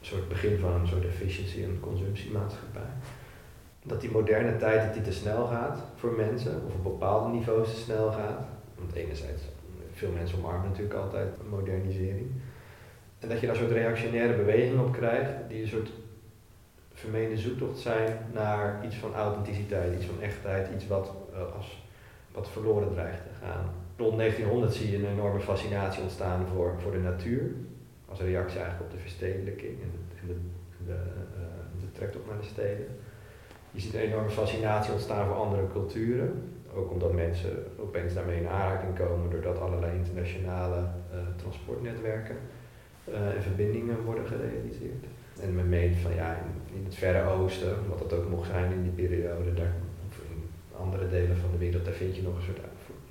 Een 0.01 0.07
soort 0.07 0.29
begin 0.29 0.59
van 0.59 0.73
een 0.73 0.87
soort 0.87 1.05
efficiëntie- 1.05 1.65
en 1.65 1.81
consumptiemaatschappij. 1.81 2.93
Dat 3.83 4.01
die 4.01 4.11
moderne 4.11 4.57
tijd 4.57 4.83
dat 4.85 4.95
die 4.95 5.03
te 5.03 5.13
snel 5.13 5.47
gaat 5.47 5.83
voor 5.95 6.13
mensen, 6.13 6.63
of 6.67 6.75
op 6.75 6.83
bepaalde 6.83 7.37
niveaus 7.37 7.75
te 7.75 7.81
snel 7.81 8.13
gaat. 8.13 8.47
Want 8.79 8.93
enerzijds, 8.93 9.43
veel 9.93 10.11
mensen 10.11 10.39
omarmen 10.39 10.69
natuurlijk 10.69 10.95
altijd 10.95 11.29
modernisering. 11.51 12.31
En 13.19 13.29
dat 13.29 13.41
je 13.41 13.47
daar 13.47 13.55
een 13.55 13.63
soort 13.63 13.73
reactionaire 13.73 14.37
beweging 14.37 14.81
op 14.81 14.93
krijgt, 14.93 15.33
die 15.49 15.63
een 15.63 15.69
soort 15.69 15.91
vermeende 17.03 17.37
zoektocht 17.37 17.79
zijn 17.79 18.19
naar 18.33 18.85
iets 18.85 18.97
van 18.97 19.15
authenticiteit, 19.15 19.95
iets 19.95 20.05
van 20.05 20.21
echtheid, 20.21 20.69
iets 20.75 20.87
wat, 20.87 21.13
uh, 21.33 21.57
als, 21.57 21.87
wat 22.33 22.49
verloren 22.49 22.91
dreigt 22.93 23.23
te 23.23 23.45
gaan. 23.45 23.65
Rond 23.97 24.17
1900 24.17 24.75
zie 24.75 24.91
je 24.91 24.97
een 24.97 25.13
enorme 25.13 25.41
fascinatie 25.41 26.03
ontstaan 26.03 26.47
voor, 26.47 26.75
voor 26.79 26.93
de 26.93 26.99
natuur, 26.99 27.55
als 28.09 28.21
reactie 28.21 28.61
eigenlijk 28.61 28.91
op 28.91 28.97
de 28.97 29.03
verstedelijking 29.03 29.83
en 29.83 29.91
de, 29.91 30.27
de, 30.27 30.35
de, 30.87 30.99
uh, 31.39 32.11
de 32.11 32.19
naar 32.29 32.41
de 32.41 32.47
steden. 32.47 32.87
Je 33.71 33.81
ziet 33.81 33.95
een 33.95 34.01
enorme 34.01 34.31
fascinatie 34.31 34.93
ontstaan 34.93 35.27
voor 35.27 35.37
andere 35.37 35.67
culturen. 35.73 36.31
Ook 36.75 36.91
omdat 36.91 37.13
mensen 37.13 37.65
opeens 37.79 38.15
daarmee 38.15 38.41
in 38.41 38.49
aanraking 38.49 38.99
komen 38.99 39.31
doordat 39.31 39.61
allerlei 39.61 39.97
internationale 39.97 40.77
uh, 40.77 41.19
transportnetwerken 41.37 42.37
en 43.05 43.43
verbindingen 43.43 44.05
worden 44.05 44.27
gerealiseerd. 44.27 45.05
En 45.43 45.55
men 45.55 45.69
meent 45.69 45.97
van 45.97 46.15
ja, 46.15 46.37
in, 46.75 46.85
het 46.85 46.95
Verre 46.95 47.31
Oosten, 47.31 47.89
wat 47.89 47.99
dat 47.99 48.13
ook 48.13 48.29
mocht 48.29 48.49
zijn 48.49 48.73
in 48.73 48.83
die 48.83 49.07
periode, 49.07 49.55
daar, 49.55 49.75
of 50.09 50.21
in 50.31 50.43
andere 50.77 51.09
delen 51.09 51.37
van 51.37 51.51
de 51.51 51.59
wereld, 51.59 51.85
daar 51.85 51.95
vind 51.95 52.17
je 52.17 52.23
nog 52.23 52.37
een 52.37 52.43
soort 52.43 52.61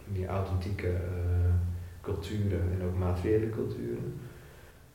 meer 0.04 0.28
authentieke 0.28 0.88
uh, 0.88 0.94
culturen 2.02 2.62
en 2.80 2.86
ook 2.86 2.98
materiële 2.98 3.50
culturen. 3.50 4.20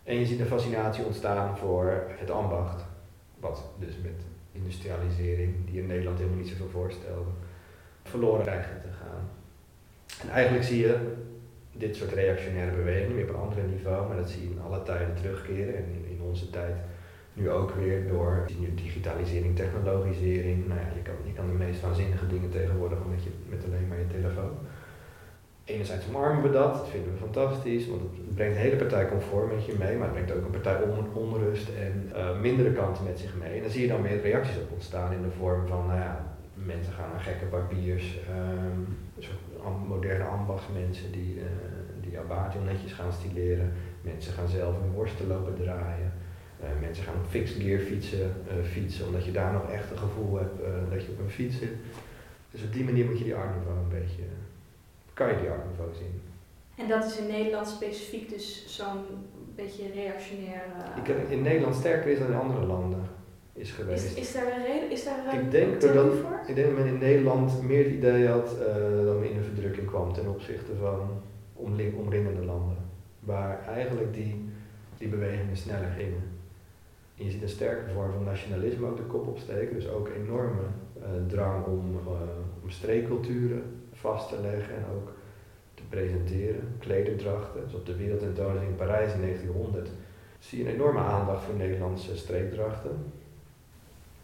En 0.02 0.18
je 0.18 0.26
ziet 0.26 0.40
een 0.40 0.46
fascinatie 0.46 1.04
ontstaan 1.04 1.56
voor 1.56 2.04
het 2.08 2.30
ambacht, 2.30 2.84
wat 3.40 3.64
dus 3.78 3.94
met 4.02 4.22
industrialisering, 4.52 5.54
die 5.70 5.80
in 5.80 5.86
Nederland 5.86 6.18
helemaal 6.18 6.38
niet 6.38 6.48
zoveel 6.48 6.68
voorstelde, 6.68 7.30
verloren 8.02 8.42
krijgen 8.42 8.80
te 8.80 8.88
gaan. 9.00 9.28
En 10.22 10.28
eigenlijk 10.28 10.64
zie 10.64 10.80
je 10.80 11.14
dit 11.72 11.96
soort 11.96 12.12
reactionaire 12.12 12.76
bewegingen 12.76 13.16
weer 13.16 13.28
op 13.28 13.34
een 13.34 13.40
ander 13.40 13.64
niveau, 13.64 14.08
maar 14.08 14.16
dat 14.16 14.30
zie 14.30 14.42
je 14.42 14.50
in 14.50 14.60
alle 14.60 14.82
tijden 14.82 15.14
terugkeren 15.14 15.76
en 15.76 15.84
in, 15.84 16.06
in 16.10 16.20
onze 16.22 16.50
tijd 16.50 16.76
nu 17.36 17.50
ook 17.50 17.70
weer 17.70 18.08
door 18.08 18.44
digitalisering, 18.74 19.56
technologisering. 19.56 20.66
Nou 20.68 20.80
ja, 20.80 20.86
je 20.94 21.02
kan, 21.02 21.14
je 21.24 21.32
kan 21.32 21.46
de 21.46 21.64
meest 21.64 21.80
waanzinnige 21.80 22.26
dingen 22.26 22.50
tegenwoordig 22.50 22.98
met, 23.10 23.24
je, 23.24 23.30
met 23.48 23.64
alleen 23.64 23.88
maar 23.88 23.98
je 23.98 24.06
telefoon. 24.06 24.52
Enerzijds 25.64 26.08
omarmen 26.08 26.42
we 26.42 26.50
dat, 26.50 26.74
dat 26.74 26.88
vinden 26.88 27.12
we 27.12 27.18
fantastisch, 27.18 27.88
want 27.88 28.00
het 28.00 28.34
brengt 28.34 28.54
de 28.54 28.60
hele 28.60 28.76
partij 28.76 29.08
comfort 29.08 29.54
met 29.54 29.66
je 29.66 29.74
mee, 29.78 29.96
maar 29.96 30.06
het 30.06 30.12
brengt 30.12 30.32
ook 30.32 30.44
een 30.44 30.60
partij 30.60 30.78
onrust 31.12 31.68
en 31.68 32.10
uh, 32.14 32.40
mindere 32.40 32.72
kanten 32.72 33.04
met 33.04 33.18
zich 33.18 33.34
mee. 33.36 33.56
En 33.56 33.62
dan 33.62 33.70
zie 33.70 33.82
je 33.82 33.88
dan 33.88 34.02
weer 34.02 34.20
reacties 34.20 34.56
op 34.56 34.72
ontstaan 34.72 35.12
in 35.12 35.22
de 35.22 35.30
vorm 35.38 35.66
van, 35.66 35.86
nou 35.86 35.98
ja, 35.98 36.36
mensen 36.54 36.92
gaan 36.92 37.10
naar 37.10 37.20
gekke 37.20 37.44
barbiers, 37.44 38.18
um, 38.30 38.98
moderne 39.86 40.24
ambachtsmensen 40.24 41.12
die, 41.12 41.34
uh, 41.34 41.42
die 42.00 42.60
netjes 42.64 42.92
gaan 42.92 43.12
stileren. 43.12 43.72
Mensen 44.00 44.32
gaan 44.32 44.48
zelf 44.48 44.80
hun 44.80 44.92
worsten 44.92 45.26
lopen 45.26 45.54
draaien. 45.54 46.12
Uh, 46.62 46.66
mensen 46.80 47.04
gaan 47.04 47.14
op 47.14 47.30
fixed 47.30 47.62
gear 47.62 47.78
fietsen, 47.78 48.32
fietsen, 48.72 49.06
omdat 49.06 49.24
je 49.24 49.32
daar 49.32 49.52
nog 49.52 49.70
echt 49.70 49.90
een 49.90 49.98
gevoel 49.98 50.36
hebt 50.36 50.58
dat 50.90 51.04
je 51.04 51.10
op 51.10 51.18
een 51.18 51.30
fiets 51.30 51.58
zit. 51.58 51.72
Dus 52.50 52.62
op 52.62 52.72
die 52.72 52.84
manier 52.84 53.04
moet 53.04 53.18
je 53.18 53.24
die 53.24 53.34
Art 53.34 53.54
Nouveau 53.54 53.78
een 53.78 54.00
beetje, 54.00 54.22
kan 55.14 55.28
je 55.28 55.36
die 55.40 55.48
Art 55.48 55.64
Nouveau 55.64 55.94
zien. 55.94 56.20
En 56.76 56.88
dat 56.88 57.04
is 57.04 57.18
in 57.18 57.26
Nederland 57.26 57.68
specifiek 57.68 58.28
dus 58.28 58.64
zo'n 58.76 59.04
beetje 59.54 59.82
reactionair... 59.94 60.62
in 61.28 61.42
Nederland 61.42 61.74
sterker 61.74 62.10
is 62.10 62.18
dan 62.18 62.26
in 62.26 62.34
andere 62.34 62.66
landen 62.66 63.04
is 63.56 63.70
geweest. 63.70 64.04
Is, 64.04 64.14
is 64.14 64.32
daar 64.32 64.52
een 64.52 64.64
reden? 64.64 64.90
Is 64.90 65.04
daar 65.04 65.34
een 65.34 65.40
ik 65.40 65.50
denk 65.50 65.80
dat, 65.80 65.92
voor? 65.92 66.40
Ik 66.46 66.54
denk 66.54 66.66
dat 66.66 66.76
men 66.76 66.86
in 66.86 66.98
Nederland 66.98 67.62
meer 67.62 67.84
het 67.84 67.92
idee 67.92 68.26
had 68.26 68.56
uh, 68.60 69.04
dat 69.04 69.18
men 69.18 69.30
in 69.30 69.36
de 69.36 69.42
verdrukking 69.42 69.86
kwam 69.86 70.12
ten 70.12 70.28
opzichte 70.28 70.72
van 70.80 71.22
omringende 71.96 72.44
landen. 72.44 72.76
Waar 73.20 73.68
eigenlijk 73.68 74.14
die, 74.14 74.44
die 74.98 75.08
bewegingen 75.08 75.56
sneller 75.56 75.90
gingen. 75.96 76.22
Je 77.16 77.30
ziet 77.30 77.42
een 77.42 77.48
sterke 77.48 77.90
vorm 77.92 78.12
van 78.12 78.24
nationalisme 78.24 78.86
ook 78.86 78.96
de 78.96 79.02
kop 79.02 79.26
opsteken. 79.26 79.74
Dus 79.74 79.88
ook 79.88 80.08
enorme 80.08 80.62
uh, 80.98 81.04
drang 81.26 81.64
om, 81.64 81.94
uh, 82.06 82.10
om 82.62 82.70
streekculturen 82.70 83.62
vast 83.92 84.28
te 84.28 84.40
leggen 84.40 84.76
en 84.76 84.84
ook 84.94 85.12
te 85.74 85.82
presenteren. 85.88 86.60
Klederdrachten. 86.78 87.60
Dus 87.64 87.74
op 87.74 87.86
de 87.86 87.96
wereldtentoonstelling 87.96 88.70
in 88.70 88.76
Parijs 88.76 89.12
in 89.12 89.20
1900 89.20 89.88
zie 90.38 90.58
je 90.58 90.68
een 90.68 90.74
enorme 90.74 91.00
aandacht 91.00 91.44
voor 91.44 91.54
Nederlandse 91.54 92.16
streekdrachten 92.16 92.98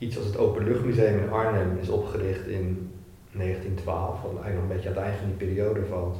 iets 0.02 0.16
als 0.16 0.26
het 0.26 0.38
Openluchtmuseum 0.38 1.18
in 1.18 1.30
Arnhem 1.30 1.78
is 1.80 1.88
opgericht 1.88 2.46
in 2.46 2.90
1912, 3.32 4.22
wat 4.22 4.42
eigenlijk 4.42 4.54
nog 4.54 4.62
een 4.62 4.68
beetje 4.68 4.88
aan 4.88 4.94
het 4.94 5.04
eind 5.04 5.18
van 5.18 5.26
die 5.26 5.36
periode 5.36 5.84
valt. 5.86 6.16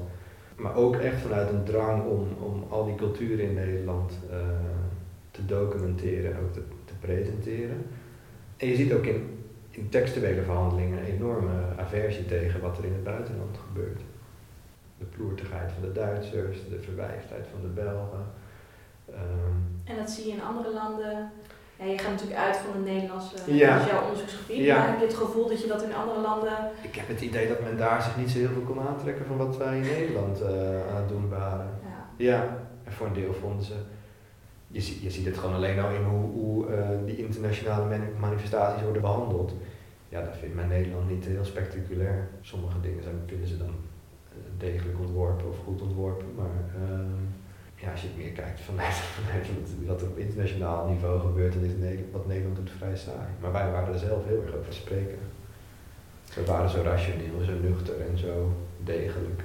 Maar 0.57 0.76
ook 0.76 0.97
echt 0.97 1.21
vanuit 1.21 1.49
een 1.49 1.64
drang 1.64 2.05
om, 2.05 2.26
om 2.41 2.64
al 2.69 2.85
die 2.85 2.95
culturen 2.95 3.45
in 3.45 3.55
Nederland 3.55 4.12
uh, 4.31 4.37
te 5.32 5.46
documenteren 5.46 6.34
en 6.34 6.42
ook 6.42 6.52
te, 6.52 6.62
te, 6.84 6.92
presenteren. 7.00 7.86
En 8.56 8.68
je 8.68 8.76
ziet 8.76 8.92
ook 8.92 9.04
in, 9.04 9.48
in 9.70 9.88
textuele 9.88 10.42
verhandelingen 10.42 10.98
een 10.98 11.04
enorme 11.04 11.52
aversie 11.76 12.24
tegen 12.24 12.60
wat 12.60 12.78
er 12.78 12.84
in 12.84 12.92
het 12.92 13.04
buitenland 13.04 13.58
gebeurt. 13.66 14.00
De 14.98 15.04
ploertigheid 15.04 15.72
van 15.72 15.82
de 15.82 15.92
Duitsers, 15.92 16.58
de 16.68 16.80
verwijfdheid 16.80 17.46
van 17.50 17.60
de 17.60 17.80
Belgen. 17.80 18.26
Um, 19.08 19.80
en 19.84 19.96
dat 19.96 20.10
zie 20.10 20.26
je 20.26 20.32
in 20.32 20.42
andere 20.42 20.72
landen 20.72 21.30
ja, 21.82 21.90
je 21.90 21.98
gaat 21.98 22.10
natuurlijk 22.10 22.40
uit 22.40 22.56
van 22.56 22.72
de 22.72 22.90
Nederlandse, 22.90 23.36
ja. 23.46 23.86
jouw 23.86 24.02
onderzoeksgebied, 24.02 24.68
maar 24.68 24.88
heb 24.88 24.98
je 24.98 25.06
het 25.06 25.14
gevoel 25.14 25.48
dat 25.48 25.62
je 25.62 25.68
dat 25.68 25.82
in 25.82 25.94
andere 25.94 26.20
landen... 26.20 26.52
Ik 26.82 26.94
heb 26.94 27.08
het 27.08 27.20
idee 27.20 27.48
dat 27.48 27.60
men 27.60 27.76
daar 27.76 28.02
zich 28.02 28.16
niet 28.16 28.30
zo 28.30 28.38
heel 28.38 28.48
veel 28.52 28.62
kon 28.62 28.80
aantrekken 28.80 29.26
van 29.26 29.36
wat 29.36 29.56
wij 29.56 29.76
in 29.76 29.82
Nederland 29.82 30.40
uh, 30.40 30.48
aan 30.90 30.96
het 30.96 31.08
doen 31.08 31.28
waren. 31.28 31.70
Ja. 32.16 32.30
ja, 32.30 32.58
en 32.84 32.92
voor 32.92 33.06
een 33.06 33.12
deel 33.12 33.34
vonden 33.40 33.64
ze... 33.64 33.74
Je, 34.73 35.02
je 35.02 35.11
ziet 35.11 35.26
het 35.26 35.38
gewoon 35.38 35.55
alleen 35.55 35.81
al 35.81 35.91
in 35.91 36.02
hoe, 36.02 36.31
hoe 36.31 36.69
uh, 36.69 36.88
die 37.07 37.17
internationale 37.17 37.99
manifestaties 38.21 38.83
worden 38.83 39.02
behandeld. 39.02 39.55
Ja, 40.09 40.23
dat 40.23 40.37
vindt 40.37 40.55
men 40.55 40.69
Nederland 40.69 41.11
niet 41.11 41.25
heel 41.25 41.45
spectaculair. 41.45 42.29
Sommige 42.41 42.81
dingen 42.81 43.02
zijn, 43.02 43.14
vinden 43.26 43.49
ze 43.49 43.59
dan 43.59 43.75
eh, 44.29 44.37
degelijk 44.59 44.99
ontworpen 44.99 45.49
of 45.49 45.57
goed 45.64 45.83
ontworpen, 45.83 46.26
maar... 46.37 46.91
Uh, 46.91 47.00
ja, 47.83 47.91
als 47.91 48.00
je 48.00 48.07
het 48.07 48.17
meer 48.17 48.31
kijkt 48.31 48.61
vanuit, 48.61 48.95
vanuit 49.19 49.47
wat 49.87 50.00
er 50.00 50.09
op 50.09 50.19
internationaal 50.19 50.88
niveau 50.88 51.21
gebeurt, 51.21 51.52
dan 51.52 51.64
is 51.64 51.99
wat 52.12 52.26
Nederland 52.26 52.57
doet 52.57 52.71
vrij 52.71 52.97
saai. 52.97 53.29
Maar 53.41 53.52
wij 53.52 53.71
waren 53.71 53.93
er 53.93 53.99
zelf 53.99 54.26
heel 54.26 54.43
erg 54.43 54.55
over 54.55 54.73
spreken. 54.73 55.19
We 56.35 56.45
waren 56.45 56.71
zo 56.71 56.83
rationeel, 56.83 57.45
zo 57.45 57.52
nuchter 57.52 58.00
en 58.11 58.19
zo 58.19 58.52
degelijk. 58.85 59.43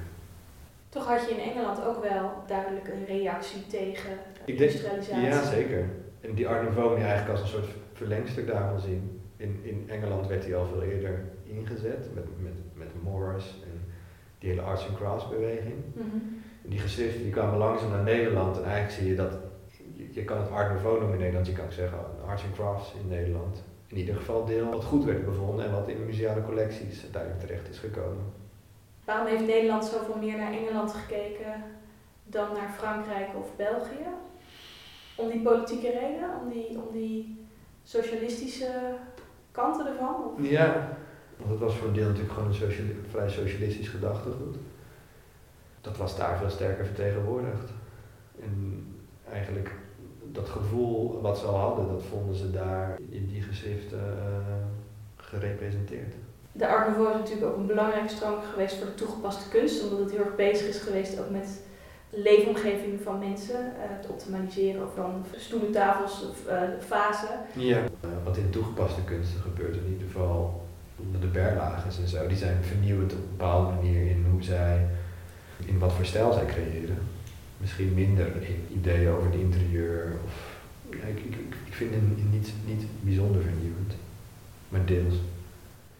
Toch 0.97 1.07
had 1.07 1.29
je 1.29 1.35
in 1.35 1.51
Engeland 1.51 1.85
ook 1.85 2.03
wel 2.03 2.31
duidelijk 2.47 2.87
een 2.87 3.05
reactie 3.05 3.67
tegen 3.67 4.11
industrialisatie. 4.45 5.25
ja, 5.25 5.43
zeker. 5.43 5.89
En 6.21 6.33
die 6.33 6.47
Art 6.47 6.63
Nouveau 6.63 6.95
die 6.95 7.05
eigenlijk 7.05 7.31
als 7.31 7.41
een 7.41 7.59
soort 7.59 7.69
verlengstuk 7.93 8.47
daarvan 8.47 8.79
zien. 8.79 9.21
In, 9.37 9.59
in 9.63 9.85
Engeland 9.89 10.27
werd 10.27 10.43
hij 10.45 10.55
al 10.55 10.65
veel 10.65 10.81
eerder 10.81 11.23
ingezet 11.43 12.09
met, 12.13 12.25
met, 12.37 12.53
met 12.73 13.03
Morris 13.03 13.63
en 13.63 13.93
die 14.39 14.49
hele 14.49 14.61
arts 14.61 14.87
and 14.87 14.97
crafts 14.97 15.29
beweging. 15.29 15.75
Mm 15.93 16.45
die 16.67 16.79
geschriften 16.79 17.23
die 17.23 17.31
kwamen 17.31 17.57
langzaam 17.57 17.89
naar 17.89 18.03
Nederland 18.03 18.57
en 18.57 18.63
eigenlijk 18.63 18.93
zie 18.93 19.07
je 19.07 19.15
dat, 19.15 19.37
je, 20.11 20.23
kan 20.23 20.37
het 20.37 20.51
Art 20.51 20.73
Nouveau 20.73 20.99
noemen 20.99 21.15
in 21.15 21.19
Nederland, 21.19 21.47
je 21.47 21.53
kan 21.53 21.65
ook 21.65 21.71
zeggen 21.71 21.97
Arts 22.27 22.43
and 22.43 22.53
Crafts 22.53 22.93
in 23.01 23.07
Nederland. 23.07 23.63
In 23.87 23.97
ieder 23.97 24.15
geval 24.15 24.45
deel 24.45 24.69
wat 24.69 24.83
goed 24.83 25.03
werd 25.03 25.25
bevonden 25.25 25.65
en 25.65 25.71
wat 25.71 25.87
in 25.87 26.05
museale 26.05 26.43
collecties 26.43 27.01
uiteindelijk 27.01 27.41
terecht 27.41 27.69
is 27.69 27.79
gekomen. 27.79 28.23
Waarom 29.07 29.27
heeft 29.27 29.45
Nederland 29.45 29.85
zoveel 29.85 30.17
meer 30.17 30.37
naar 30.37 30.51
Engeland 30.51 30.93
gekeken 30.93 31.63
dan 32.23 32.53
naar 32.53 32.73
Frankrijk 32.77 33.27
of 33.35 33.55
België? 33.55 34.07
Om 35.15 35.29
die 35.29 35.41
politieke 35.41 35.91
reden, 35.91 36.29
om 36.41 36.49
die, 36.49 36.81
om 36.81 36.91
die 36.91 37.45
socialistische 37.83 38.95
kanten 39.51 39.87
ervan? 39.87 40.15
Of? 40.25 40.49
Ja, 40.49 40.97
want 41.37 41.49
het 41.49 41.59
was 41.59 41.75
voor 41.75 41.87
een 41.87 41.93
deel 41.93 42.07
natuurlijk 42.07 42.33
gewoon 42.33 42.49
een 42.49 43.05
vrij 43.09 43.29
socialistisch 43.29 43.89
gedachtegoed 43.89 44.55
dat 45.87 45.97
was 45.97 46.17
daar 46.17 46.37
veel 46.37 46.49
sterker 46.49 46.85
vertegenwoordigd. 46.85 47.69
En 48.41 48.85
eigenlijk 49.31 49.75
dat 50.31 50.49
gevoel 50.49 51.21
wat 51.21 51.37
ze 51.37 51.45
al 51.45 51.57
hadden, 51.57 51.87
dat 51.87 52.03
vonden 52.03 52.35
ze 52.35 52.51
daar 52.51 52.99
in 53.09 53.27
die 53.27 53.41
geschriften 53.41 53.99
uh, 53.99 54.55
gerepresenteerd. 55.15 56.13
De 56.57 56.67
Art 56.67 56.87
is 56.87 56.95
natuurlijk 56.97 57.45
ook 57.47 57.57
een 57.57 57.65
belangrijke 57.65 58.15
stroming 58.15 58.47
geweest 58.51 58.75
voor 58.75 58.85
de 58.85 58.93
toegepaste 58.93 59.49
kunst, 59.49 59.83
omdat 59.83 59.99
het 59.99 60.11
heel 60.11 60.25
erg 60.25 60.35
bezig 60.35 60.67
is 60.67 60.79
geweest 60.79 61.19
ook 61.19 61.29
met 61.29 61.61
de 62.09 62.21
leefomgeving 62.21 63.01
van 63.03 63.19
mensen, 63.19 63.59
uh, 63.59 63.97
het 63.97 64.07
optimaliseren 64.09 64.87
van 64.95 65.25
stoelen, 65.35 65.71
tafels, 65.71 66.25
uh, 66.47 66.61
fasen. 66.85 67.39
Ja, 67.53 67.79
wat 68.23 68.37
in 68.37 68.49
toegepaste 68.49 69.03
kunsten 69.03 69.41
gebeurt 69.41 69.75
in 69.75 69.91
ieder 69.91 70.07
geval 70.07 70.65
onder 70.95 71.21
de 71.21 71.27
berlagers 71.27 71.99
en 71.99 72.07
zo, 72.07 72.27
die 72.27 72.37
zijn 72.37 72.63
vernieuwend 72.63 73.11
op 73.11 73.17
een 73.17 73.37
bepaalde 73.37 73.73
manier 73.75 74.09
in 74.09 74.25
hoe 74.31 74.43
zij 74.43 74.87
in 75.65 75.79
wat 75.79 75.93
voor 75.93 76.05
stijl 76.05 76.33
zij 76.33 76.45
creëren. 76.45 76.97
Misschien 77.57 77.93
minder 77.93 78.27
in 78.41 78.65
ideeën 78.71 79.09
over 79.09 79.25
het 79.25 79.39
interieur. 79.39 80.13
Of, 80.25 80.57
ja, 80.89 81.07
ik, 81.07 81.17
ik, 81.17 81.35
ik 81.65 81.73
vind 81.73 81.93
het 81.93 82.31
niet, 82.31 82.51
niet 82.65 82.83
bijzonder 83.01 83.41
vernieuwend, 83.41 83.93
maar 84.69 84.85
deels. 84.85 85.15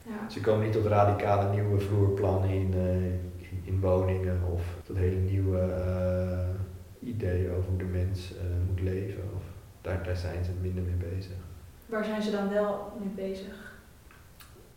Ja. 0.08 0.30
Ze 0.30 0.42
komen 0.42 0.64
niet 0.64 0.74
tot 0.74 0.86
radicale 0.86 1.50
nieuwe 1.50 1.80
vloerplannen 1.80 2.50
in, 2.50 2.74
uh, 2.74 3.06
in, 3.52 3.62
in, 3.64 3.80
woningen 3.80 4.42
of 4.54 4.62
tot 4.84 4.98
hele 4.98 5.16
nieuwe 5.16 5.58
uh, 5.58 7.10
ideeën 7.10 7.52
over 7.52 7.70
hoe 7.70 7.78
de 7.78 7.84
mens 7.84 8.34
uh, 8.34 8.40
moet 8.70 8.82
leven. 8.82 9.24
Of, 9.36 9.44
daar, 9.82 10.04
daar 10.04 10.18
zijn 10.18 10.44
ze 10.44 10.52
minder 10.62 10.84
mee 10.84 11.10
bezig. 11.12 11.36
Waar 11.86 12.06
zijn 12.06 12.22
ze 12.22 12.32
dan 12.32 12.50
wel 12.50 12.92
mee 13.00 13.28
bezig? 13.30 13.76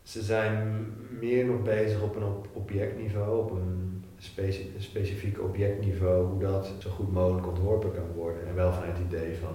Ze 0.02 0.22
zijn 0.22 0.86
meer 1.20 1.44
nog 1.44 1.62
bezig 1.62 2.02
op 2.02 2.16
een 2.16 2.24
op 2.24 2.48
objectniveau, 2.52 3.42
op 3.42 3.50
een 3.50 4.04
speci 4.18 4.74
specifiek 4.78 5.42
objectniveau, 5.42 6.26
hoe 6.26 6.40
dat 6.40 6.72
zo 6.78 6.90
goed 6.90 7.12
mogelijk 7.12 7.46
ontworpen 7.46 7.92
kan 7.92 8.12
worden. 8.14 8.48
En 8.48 8.54
wel 8.54 8.72
vanuit 8.72 8.98
het 8.98 9.06
idee 9.06 9.36
van, 9.36 9.54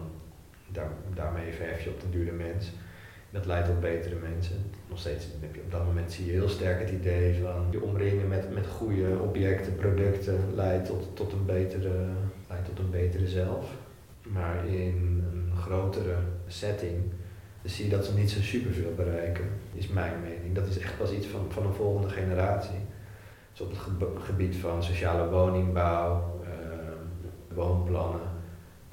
daar, 0.71 0.91
daarmee 1.13 1.53
verf 1.53 1.83
je 1.83 1.89
op 1.89 2.11
de 2.11 2.31
mens. 2.31 2.71
Dat 3.35 3.45
leidt 3.45 3.67
tot 3.67 3.79
betere 3.79 4.15
mensen. 4.15 4.55
Nog 4.89 4.99
steeds 4.99 5.25
heb 5.41 5.55
je 5.55 5.61
op 5.61 5.71
dat 5.71 5.85
moment 5.85 6.11
zie 6.11 6.25
je 6.25 6.31
heel 6.31 6.49
sterk 6.49 6.79
het 6.79 6.89
idee 6.89 7.41
van 7.41 7.67
je 7.69 7.81
omringen 7.81 8.27
met, 8.27 8.53
met 8.53 8.67
goede 8.67 9.19
objecten, 9.19 9.75
producten, 9.75 10.39
leidt 10.53 10.85
tot, 10.85 11.15
tot, 11.15 11.31
een 11.31 11.45
betere, 11.45 12.05
leidt 12.49 12.65
tot 12.65 12.79
een 12.79 12.89
betere 12.89 13.27
zelf. 13.27 13.65
Maar 14.21 14.65
in 14.65 15.23
een 15.31 15.51
grotere 15.57 16.15
setting 16.47 17.03
zie 17.63 17.85
je 17.85 17.91
dat 17.91 18.05
ze 18.05 18.13
niet 18.13 18.29
zo 18.31 18.41
superveel 18.41 18.93
bereiken, 18.95 19.45
is 19.73 19.87
mijn 19.87 20.21
mening. 20.21 20.55
Dat 20.55 20.67
is 20.67 20.79
echt 20.79 20.97
pas 20.97 21.11
iets 21.11 21.27
van, 21.27 21.45
van 21.49 21.65
een 21.65 21.73
volgende 21.73 22.09
generatie. 22.09 22.79
Dus 23.51 23.61
op 23.61 23.69
het 23.69 23.79
gebied 24.23 24.55
van 24.55 24.83
sociale 24.83 25.29
woningbouw, 25.29 26.39
uh, 26.43 26.47
woonplannen, 27.55 28.21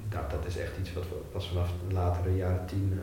dat, 0.09 0.31
dat 0.31 0.47
is 0.47 0.59
echt 0.59 0.79
iets 0.79 0.93
wat 0.93 1.09
we 1.09 1.15
pas 1.33 1.49
vanaf 1.49 1.73
de 1.89 1.95
latere 1.95 2.37
jaren 2.37 2.67
tien 2.67 2.93
uh, 2.93 3.01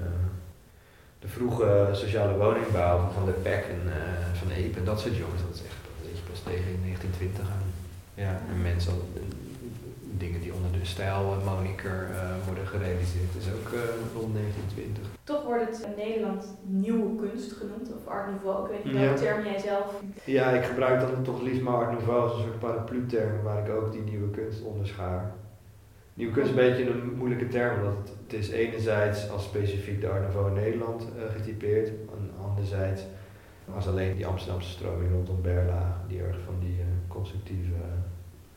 de 1.19 1.27
vroege 1.27 1.89
sociale 1.91 2.37
woningbouw 2.37 3.09
van 3.13 3.25
de 3.25 3.31
PEC 3.31 3.63
en 3.63 3.83
uh, 3.85 3.93
van 4.33 4.51
EEP 4.51 4.77
en 4.77 4.85
dat 4.85 4.99
soort 4.99 5.15
jongens, 5.15 5.41
dat 5.41 5.55
is 5.55 5.63
echt 5.63 5.77
weet 6.03 6.17
je, 6.17 6.23
pas 6.29 6.41
tegen 6.41 6.71
1920 6.83 7.45
aan. 7.55 7.67
Ja, 8.13 8.41
en 8.51 8.61
mensen, 8.61 8.93
dingen 10.23 10.41
die 10.41 10.53
onder 10.53 10.71
de 10.71 10.85
stijl 10.85 11.37
moniker 11.45 12.07
uh, 12.11 12.45
worden 12.45 12.67
gerealiseerd, 12.67 13.35
is 13.37 13.47
ook 13.57 13.69
uh, 13.73 13.79
rond 14.19 14.33
1920. 14.33 15.03
Toch 15.23 15.43
wordt 15.43 15.65
het 15.67 15.85
in 15.87 16.03
Nederland 16.05 16.57
nieuwe 16.63 17.09
kunst 17.21 17.51
genoemd, 17.51 17.87
of 17.97 18.07
Art 18.07 18.29
Nouveau. 18.29 18.65
Ik 18.65 18.71
weet 18.71 18.83
niet 18.83 19.01
welke 19.01 19.21
term 19.21 19.43
jij 19.43 19.59
zelf. 19.59 19.85
Ja, 20.23 20.49
ik 20.49 20.63
gebruik 20.63 20.99
dan 20.99 21.23
toch 21.23 21.41
liefst 21.41 21.61
maar 21.61 21.73
Art 21.73 21.91
Nouveau 21.91 22.21
als 22.21 22.33
een 22.33 22.43
soort 22.43 22.59
paraplu-term 22.59 23.43
waar 23.43 23.67
ik 23.67 23.73
ook 23.73 23.91
die 23.91 24.01
nieuwe 24.01 24.29
kunst 24.29 24.61
onderschaar. 24.61 25.33
Nieuwe 26.19 26.33
kunst 26.33 26.49
is 26.51 26.57
een 26.57 26.69
beetje 26.69 26.89
een 26.89 27.15
moeilijke 27.17 27.47
term, 27.47 27.77
omdat 27.77 27.97
het, 27.97 28.17
het 28.23 28.33
is 28.33 28.49
enerzijds 28.49 29.29
als 29.29 29.43
specifiek 29.43 30.01
de 30.01 30.09
Art 30.09 30.21
Nouveau 30.21 30.47
in 30.47 30.53
Nederland 30.53 31.01
uh, 31.01 31.31
getypeerd, 31.35 31.87
en 31.87 32.31
anderzijds 32.41 33.01
als 33.75 33.87
alleen 33.87 34.15
die 34.15 34.25
Amsterdamse 34.25 34.69
stroming 34.69 35.11
rondom 35.11 35.41
Berlage, 35.41 35.99
die 36.07 36.21
erg 36.21 36.37
van 36.45 36.55
die 36.59 36.77
uh, 36.77 36.85
constructieve, 37.07 37.71
uh, 37.71 37.81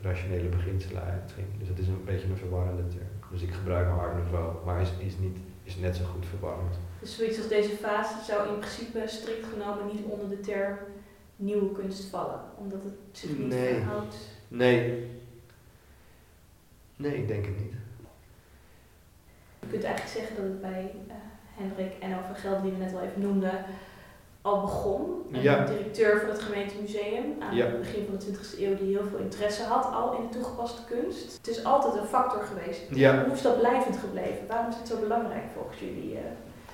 rationele 0.01 0.49
beginselen 0.49 1.03
uitging. 1.03 1.47
Dus 1.59 1.69
het 1.69 1.79
is 1.79 1.87
een 1.87 2.05
beetje 2.05 2.29
een 2.29 2.37
verwarrende 2.37 2.89
term. 2.89 3.31
Dus 3.31 3.43
ik 3.43 3.53
gebruik 3.53 3.87
maar 3.89 3.99
Art 3.99 4.17
Nouveau, 4.17 4.65
maar 4.65 4.81
is, 4.81 4.91
is, 4.99 5.19
niet, 5.19 5.37
is 5.63 5.77
net 5.77 5.97
zo 5.97 6.05
goed 6.05 6.27
verwarrend. 6.27 6.79
Dus 7.01 7.17
zoiets 7.17 7.39
als 7.39 7.49
deze 7.49 7.71
fase 7.71 8.15
zou 8.25 8.49
in 8.49 8.59
principe 8.59 9.03
strikt 9.07 9.47
genomen 9.53 9.87
niet 9.87 10.05
onder 10.05 10.29
de 10.29 10.41
term 10.41 10.77
nieuwe 11.37 11.73
kunst 11.73 12.05
vallen, 12.05 12.41
omdat 12.59 12.83
het 12.83 12.95
zich 13.13 13.39
niet 13.39 13.49
nee. 13.49 13.75
verhoudt? 13.75 14.17
Nee, 14.49 15.07
Nee, 16.97 17.17
ik 17.17 17.29
denk 17.29 17.45
het 17.45 17.59
niet. 17.59 17.73
Je 19.61 19.67
kunt 19.67 19.85
eigenlijk 19.85 20.17
zeggen 20.17 20.37
dat 20.37 20.45
het 20.45 20.61
bij 20.61 20.95
uh, 21.09 21.15
Hendrik 21.55 21.93
en 22.01 22.19
over 22.19 22.35
geld 22.35 22.63
die 22.63 22.73
we 22.73 22.79
net 22.79 22.95
al 22.95 23.01
even 23.01 23.21
noemden, 23.21 23.65
al 24.43 24.61
begon. 24.61 25.27
Een 25.33 25.43
ja. 25.43 25.65
directeur 25.65 26.21
van 26.21 26.29
het 26.29 26.43
gemeentemuseum 26.43 27.25
aan 27.39 27.57
het 27.57 27.79
begin 27.79 28.07
van 28.07 28.19
de 28.19 28.25
20e 28.25 28.61
eeuw 28.61 28.77
die 28.77 28.97
heel 28.97 29.07
veel 29.11 29.19
interesse 29.19 29.63
had 29.63 29.93
al 29.95 30.17
in 30.17 30.23
de 30.23 30.39
toegepaste 30.39 30.83
kunst. 30.85 31.37
Het 31.37 31.49
is 31.49 31.65
altijd 31.65 31.95
een 31.95 32.07
factor 32.07 32.43
geweest. 32.43 32.81
Ja. 32.91 33.25
Hoe 33.25 33.35
is 33.35 33.43
dat 33.43 33.59
blijvend 33.59 33.97
gebleven? 33.97 34.47
Waarom 34.49 34.69
is 34.69 34.77
het 34.77 34.89
zo 34.89 35.01
belangrijk 35.01 35.45
volgens 35.55 35.79
jullie? 35.79 36.13
Uh? 36.13 36.19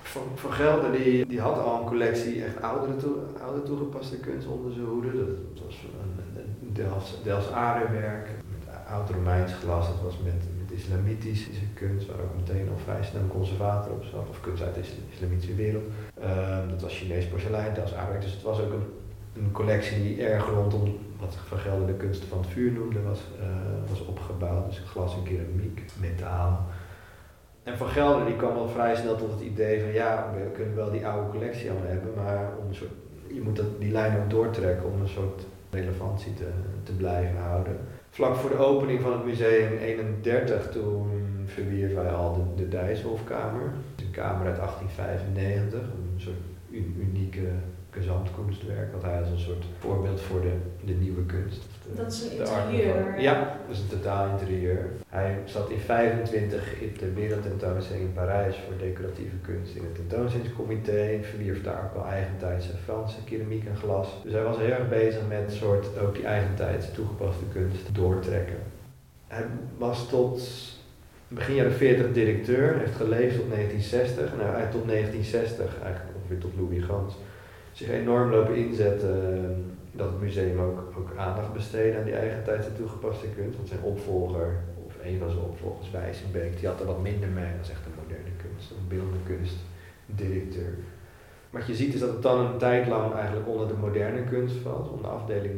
Van, 0.03 0.23
van 0.35 0.53
Gelder 0.53 0.93
die, 0.93 1.27
die 1.27 1.41
had 1.41 1.59
al 1.59 1.81
een 1.81 1.87
collectie 1.87 2.45
echt 2.45 2.63
oudere, 2.63 2.97
toe, 2.97 3.17
oude 3.43 3.63
toegepaste 3.63 4.17
kunst 4.17 4.47
onder 4.47 4.73
zijn 4.73 4.87
hoede. 4.87 5.13
Dat 5.55 5.65
was 5.65 5.75
een, 5.83 6.43
een 6.61 6.73
Dels, 6.73 7.23
Dels 7.23 7.51
Aardewerk, 7.51 8.29
oud-Romeins 8.91 9.53
glas, 9.53 9.87
dat 9.87 10.03
was 10.03 10.19
met, 10.19 10.43
met 10.61 10.79
islamitische 10.79 11.51
kunst, 11.75 12.07
waar 12.07 12.21
ook 12.21 12.37
meteen 12.37 12.69
al 12.69 12.79
vrij 12.85 13.05
snel 13.05 13.27
conservator 13.29 13.93
op 13.93 14.05
zat, 14.05 14.29
of 14.29 14.41
kunst 14.41 14.63
uit 14.63 14.75
de 14.75 14.83
islamitische 15.13 15.55
wereld. 15.55 15.85
Ehm, 16.21 16.69
dat 16.69 16.83
was 16.83 16.97
Chinees 16.97 17.27
porselein, 17.27 17.75
dat 17.75 17.85
was 17.85 17.95
aardewerk, 17.95 18.23
dus 18.23 18.33
het 18.33 18.43
was 18.43 18.61
ook 18.61 18.73
een, 18.73 18.87
een 19.37 19.53
collectie 19.53 20.03
die 20.03 20.27
erg 20.27 20.49
rondom 20.49 20.99
wat 21.21 21.37
Van 21.47 21.59
Gelder 21.59 21.87
de 21.87 21.95
kunsten 21.95 22.29
van 22.29 22.39
het 22.39 22.49
vuur 22.49 22.73
noemde, 22.73 23.03
was, 23.03 23.21
uh, 23.41 23.91
was 23.91 24.05
opgebouwd. 24.05 24.67
Dus 24.67 24.83
glas 24.87 25.15
en 25.15 25.23
keramiek, 25.23 25.83
metaal. 26.01 26.67
En 27.63 27.77
Van 27.77 27.89
Gelder 27.89 28.27
die 28.27 28.37
kwam 28.37 28.57
al 28.57 28.69
vrij 28.69 28.97
snel 28.97 29.17
tot 29.17 29.31
het 29.31 29.41
idee 29.41 29.81
van 29.81 29.93
ja, 29.93 30.33
we 30.35 30.51
kunnen 30.51 30.75
wel 30.75 30.91
die 30.91 31.07
oude 31.07 31.31
collectie 31.31 31.71
al 31.71 31.83
hebben, 31.83 32.15
maar 32.17 32.53
om 32.61 32.69
een 32.69 32.75
soort, 32.75 32.91
je 33.33 33.41
moet 33.41 33.57
dat, 33.57 33.81
die 33.81 33.93
lijn 33.93 34.19
ook 34.19 34.31
doortrekken 34.31 34.93
om 34.93 35.01
een 35.01 35.09
soort 35.09 35.47
relevantie 35.71 36.35
te, 36.35 36.49
te 36.83 36.93
blijven 36.93 37.39
houden 37.39 37.77
vlak 38.11 38.37
voor 38.37 38.51
de 38.51 38.57
opening 38.57 39.01
van 39.01 39.13
het 39.13 39.25
museum 39.25 39.77
31, 39.79 40.71
toen 40.71 41.11
verwierf 41.47 41.95
wij 41.95 42.11
al 42.11 42.55
de, 42.57 42.69
de. 42.69 42.77
Een 43.97 44.11
kamer 44.11 44.47
uit 44.47 44.57
1895, 44.57 45.81
een 45.81 46.21
soort 46.21 46.37
unieke 46.71 47.49
gezamtkunstwerk, 47.91 48.93
wat 48.93 49.03
hij 49.03 49.21
als 49.21 49.31
een 49.31 49.39
soort 49.39 49.65
voorbeeld 49.79 50.21
voor 50.21 50.41
de, 50.41 50.53
de 50.85 50.93
nieuwe 50.93 51.25
kunst. 51.25 51.67
Dat 51.95 52.13
is 52.13 52.23
een 52.23 52.31
interieur. 52.31 53.21
Ja, 53.21 53.57
dat 53.67 53.77
is 53.77 53.83
een 53.83 53.89
totaal 53.89 54.29
interieur. 54.29 54.91
Hij 55.09 55.39
zat 55.45 55.71
in 55.71 55.79
25 55.79 56.81
in 56.81 56.95
de 56.99 57.13
wereldtentoonstelling 57.13 58.05
in 58.05 58.13
Parijs 58.13 58.57
voor 58.57 58.79
decoratieve 58.79 59.37
kunst 59.37 59.75
in 59.75 59.83
het 59.83 59.95
tentoonstellingscomité. 59.95 61.19
Verwierf 61.23 61.63
daar 61.63 61.85
ook 61.85 61.95
wel 61.95 62.13
eigentijdse 62.13 62.77
Franse 62.85 63.25
keramiek 63.25 63.67
en 63.67 63.77
glas. 63.77 64.09
Dus 64.25 64.33
hij 64.33 64.43
was 64.43 64.57
heel 64.57 64.71
erg 64.71 64.89
bezig 64.89 65.21
met 65.29 65.53
soort 65.53 65.99
ook 65.99 66.15
die 66.15 66.27
eigentijdse 66.27 66.93
toegepaste 66.93 67.45
kunst 67.53 67.95
doortrekken. 67.95 68.59
Hij 69.27 69.45
was 69.77 70.09
tot 70.09 70.43
begin 71.29 71.55
jaren 71.55 71.73
40 71.73 72.13
directeur, 72.13 72.79
heeft 72.79 72.97
geleefd 72.97 73.37
tot 73.37 73.51
1960. 73.51 74.37
Nou, 74.37 74.51
hij 74.51 74.67
tot 74.71 74.89
1960, 74.89 75.83
eigenlijk 75.83 76.17
ongeveer 76.17 76.39
tot 76.39 76.53
Louis 76.57 76.85
Gans 76.85 77.15
zich 77.79 77.89
enorm 77.89 78.31
lopen 78.31 78.57
inzetten 78.57 79.35
ehm, 79.35 79.61
dat 79.93 80.11
het 80.11 80.21
museum 80.21 80.61
ook, 80.61 80.93
ook 80.99 81.17
aandacht 81.17 81.53
besteedde 81.53 81.99
aan 81.99 82.05
die 82.05 82.15
eigentijdse 82.15 82.73
toegepaste 82.73 83.27
kunst. 83.27 83.57
Want 83.57 83.69
zijn 83.69 83.83
opvolger, 83.83 84.61
of 84.87 84.95
een 85.03 85.19
van 85.19 85.31
zijn 85.31 85.43
opvolgers, 85.43 85.91
Wijzenbeek, 85.91 86.59
die 86.59 86.69
had 86.69 86.81
er 86.81 86.87
wat 86.87 87.03
minder 87.03 87.29
mee. 87.29 87.53
Is 87.61 87.71
echt 87.71 87.87
een 87.87 88.01
moderne 88.03 88.35
kunst, 88.37 88.71
een 88.71 88.89
beeldende 88.89 89.25
kunst, 89.27 89.57
directeur. 90.07 90.75
Wat 91.51 91.67
je 91.67 91.75
ziet 91.75 91.95
is 91.95 92.01
dat 92.01 92.13
het 92.13 92.23
dan 92.23 92.39
een 92.39 92.59
tijd 92.59 92.89
lang 92.89 93.15
eigenlijk 93.15 93.49
onder 93.49 93.69
de 93.69 93.81
moderne 93.81 94.25
kunst 94.25 94.57
valt, 94.57 94.89
onder 94.89 95.03
de 95.03 95.17
afdeling 95.17 95.55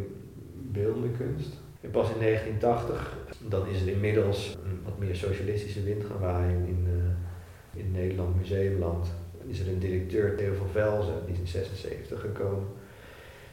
beeldende 0.52 1.10
kunst. 1.18 1.56
En 1.80 1.90
pas 1.90 2.10
in 2.10 2.20
1980, 2.20 3.16
dan 3.48 3.66
is 3.66 3.80
er 3.82 3.88
inmiddels 3.88 4.56
een 4.64 4.80
wat 4.84 4.98
meer 4.98 5.16
socialistische 5.16 5.82
wind 5.82 6.04
gaan 6.04 6.20
waaien 6.20 6.66
in, 6.66 6.86
uh, 6.86 7.82
in 7.82 7.90
Nederland, 7.90 8.36
museumland 8.36 9.08
is 9.50 9.60
er 9.60 9.68
een 9.68 9.78
directeur, 9.78 10.36
Theo 10.36 10.54
van 10.54 10.68
Velzen, 10.68 11.14
die 11.26 11.34
is 11.34 11.40
in 11.40 11.46
76 11.46 12.20
gekomen. 12.20 12.68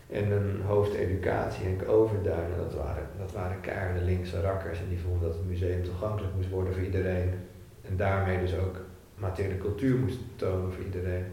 En 0.09 0.31
een 0.31 0.61
hoofd 0.61 0.93
educatie, 0.93 1.65
Henk 1.65 1.89
Overduin. 1.89 2.49
dat 2.57 2.73
waren, 2.73 3.07
dat 3.17 3.31
waren 3.31 3.61
keiharde 3.61 4.01
linkse 4.01 4.41
rakkers. 4.41 4.79
En 4.79 4.89
die 4.89 4.99
vonden 4.99 5.21
dat 5.21 5.37
het 5.37 5.47
museum 5.47 5.83
toegankelijk 5.83 6.35
moest 6.35 6.49
worden 6.49 6.73
voor 6.73 6.83
iedereen. 6.83 7.33
En 7.81 7.97
daarmee 7.97 8.39
dus 8.39 8.55
ook 8.55 8.81
materiële 9.15 9.57
cultuur 9.57 9.97
moest 9.97 10.19
tonen 10.35 10.73
voor 10.73 10.83
iedereen. 10.83 11.25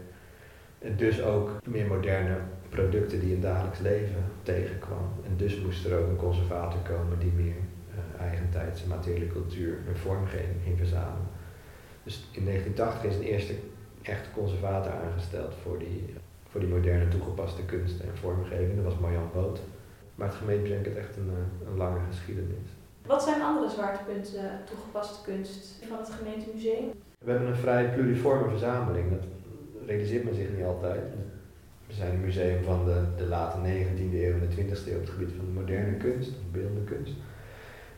En 0.79 0.95
dus 0.97 1.23
ook 1.23 1.49
meer 1.65 1.87
moderne 1.87 2.37
producten 2.69 3.19
die 3.19 3.33
in 3.33 3.41
dagelijks 3.41 3.79
leven 3.79 4.23
tegenkwam. 4.43 5.11
En 5.25 5.37
dus 5.37 5.61
moest 5.61 5.85
er 5.85 5.99
ook 5.99 6.07
een 6.07 6.15
conservator 6.15 6.79
komen 6.79 7.19
die 7.19 7.31
meer 7.31 7.55
uh, 7.55 8.21
eigentijdse 8.21 8.87
materiële 8.87 9.27
cultuur 9.27 9.77
en 9.87 9.97
vormgeving 9.97 10.61
ging 10.63 10.77
verzamelen. 10.77 11.27
Dus 12.03 12.29
in 12.31 12.45
1980 12.45 13.09
is 13.09 13.15
een 13.15 13.33
eerste 13.33 13.53
echt 14.07 14.31
conservator 14.33 14.91
aangesteld 14.91 15.53
voor 15.63 15.79
die, 15.79 16.13
voor 16.49 16.59
die 16.59 16.69
moderne 16.69 17.07
toegepaste 17.07 17.65
kunst 17.65 17.99
en 17.99 18.17
vormgeving. 18.17 18.75
Dat 18.75 18.83
was 18.83 18.99
Marjan 18.99 19.29
Boot. 19.33 19.59
Maar 20.15 20.27
het 20.27 20.37
gemeentemuseum 20.37 20.83
heeft 20.83 20.97
echt 20.97 21.17
een, 21.17 21.29
eh, 21.29 21.67
een 21.69 21.77
lange 21.77 21.99
geschiedenis. 22.09 22.69
Wat 23.05 23.23
zijn 23.23 23.41
andere 23.41 23.69
zwaartepunten 23.69 24.43
uh, 24.43 24.49
toegepaste 24.69 25.31
kunst 25.31 25.83
van 25.87 25.97
het 25.97 26.09
gemeentemuseum? 26.09 26.91
We 27.25 27.31
hebben 27.31 27.49
een 27.49 27.55
vrij 27.55 27.93
pluriforme 27.93 28.49
verzameling. 28.49 29.09
Dat 29.09 29.23
realiseert 29.85 30.23
men 30.23 30.35
zich 30.35 30.49
niet 30.55 30.65
altijd. 30.65 31.03
We 31.87 31.93
zijn 31.93 32.13
een 32.13 32.21
museum 32.21 32.63
van 32.63 32.85
de, 32.85 33.01
de 33.17 33.25
late 33.25 33.57
19e 33.57 34.13
eeuw 34.13 34.33
en 34.33 34.49
de 34.49 34.55
20e 34.55 34.87
eeuw 34.87 34.95
op 34.95 35.01
het 35.01 35.09
gebied 35.09 35.31
van 35.37 35.45
de 35.45 35.59
moderne 35.59 35.97
kunst, 35.97 36.31
beeldende 36.51 36.83
kunst. 36.83 37.13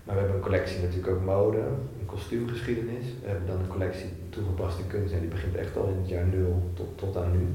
Maar 0.08 0.16
we 0.16 0.22
hebben 0.22 0.38
een 0.38 0.50
collectie 0.50 0.82
natuurlijk 0.82 1.08
ook 1.16 1.24
mode, 1.24 1.58
een 2.00 2.06
kostuumgeschiedenis. 2.06 3.06
We 3.22 3.28
hebben 3.28 3.48
dan 3.48 3.60
een 3.60 3.68
collectie 3.68 4.10
toegepaste 4.30 4.84
kunst 4.88 5.14
en 5.14 5.20
die 5.20 5.30
begint 5.30 5.56
echt 5.56 5.78
al 5.78 5.88
in 5.88 5.98
het 6.02 6.10
jaar 6.10 6.26
nul 6.26 6.72
tot, 6.74 6.98
tot 6.98 7.18
aan 7.18 7.32
nu. 7.32 7.46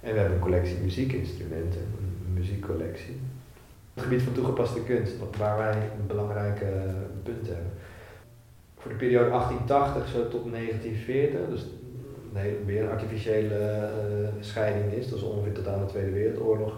En 0.00 0.12
we 0.12 0.18
hebben 0.18 0.36
een 0.36 0.42
collectie 0.42 0.76
muziekinstrumenten, 0.76 1.80
een 1.80 2.32
muziekcollectie. 2.32 3.16
Het 3.94 4.02
gebied 4.02 4.22
van 4.22 4.32
toegepaste 4.32 4.82
kunst, 4.82 5.12
waar 5.38 5.58
wij 5.58 5.72
een 5.72 6.06
belangrijke 6.06 6.94
punt 7.22 7.46
hebben. 7.46 7.72
Voor 8.76 8.90
de 8.90 8.96
periode 8.96 9.28
1880 9.28 10.08
zo 10.08 10.28
tot 10.28 10.52
1940, 10.52 11.40
dus 11.48 11.66
nee, 12.32 12.56
weer 12.66 12.82
een 12.82 12.90
artificiële 12.90 13.54
eh, 13.54 14.28
scheiding 14.40 14.92
is. 14.92 15.08
Dat 15.08 15.18
is 15.18 15.24
ongeveer 15.24 15.52
tot 15.52 15.68
aan 15.68 15.80
de 15.80 15.86
Tweede 15.86 16.10
Wereldoorlog. 16.10 16.72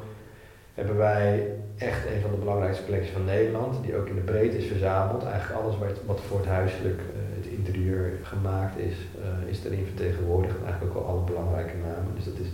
Hebben 0.81 0.99
wij 0.99 1.53
echt 1.77 2.07
een 2.07 2.21
van 2.21 2.31
de 2.31 2.37
belangrijkste 2.37 2.85
collecties 2.85 3.13
van 3.13 3.25
Nederland, 3.25 3.85
die 3.85 3.97
ook 3.97 4.07
in 4.07 4.15
de 4.15 4.21
breedte 4.21 4.59
is 4.59 4.67
verzameld. 4.67 5.25
Eigenlijk 5.25 5.61
alles 5.61 5.79
wat, 5.79 6.05
wat 6.07 6.21
voor 6.21 6.39
het 6.39 6.47
huiselijk, 6.47 7.01
uh, 7.01 7.37
het 7.37 7.47
interieur 7.47 8.13
gemaakt 8.23 8.79
is, 8.79 8.95
uh, 8.95 9.51
is 9.51 9.65
erin 9.65 9.87
vertegenwoordigd. 9.87 10.63
Eigenlijk 10.65 10.97
ook 10.97 11.03
al 11.03 11.11
alle 11.11 11.25
belangrijke 11.25 11.77
namen. 11.77 12.15
Dus 12.15 12.25
dat 12.25 12.35
is, 12.35 12.49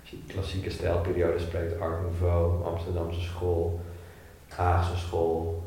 als 0.00 0.10
je 0.10 0.16
klassieke 0.26 0.70
stijlperiode 0.70 1.38
spreekt, 1.38 1.80
Art 1.80 2.02
Nouveau, 2.02 2.64
Amsterdamse 2.64 3.20
school, 3.20 3.80
Haagse 4.48 4.96
school, 4.96 5.66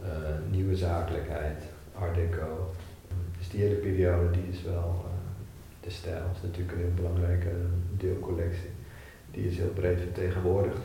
nieuwe 0.50 0.76
zakelijkheid, 0.76 1.64
Art 2.00 2.16
Deco. 2.16 2.72
Dus 3.38 3.50
die 3.50 3.62
hele 3.62 3.76
periode 3.76 4.32
die 4.32 4.48
is 4.52 4.64
wel 4.64 5.06
de 5.84 5.90
stijl 5.90 6.24
is 6.36 6.42
natuurlijk 6.42 6.72
een 6.72 6.78
heel 6.78 6.94
belangrijke 6.96 7.52
deelcollectie. 7.98 8.70
Die 9.32 9.48
is 9.48 9.58
heel 9.58 9.74
breed 9.74 10.00
vertegenwoordigd. 10.00 10.80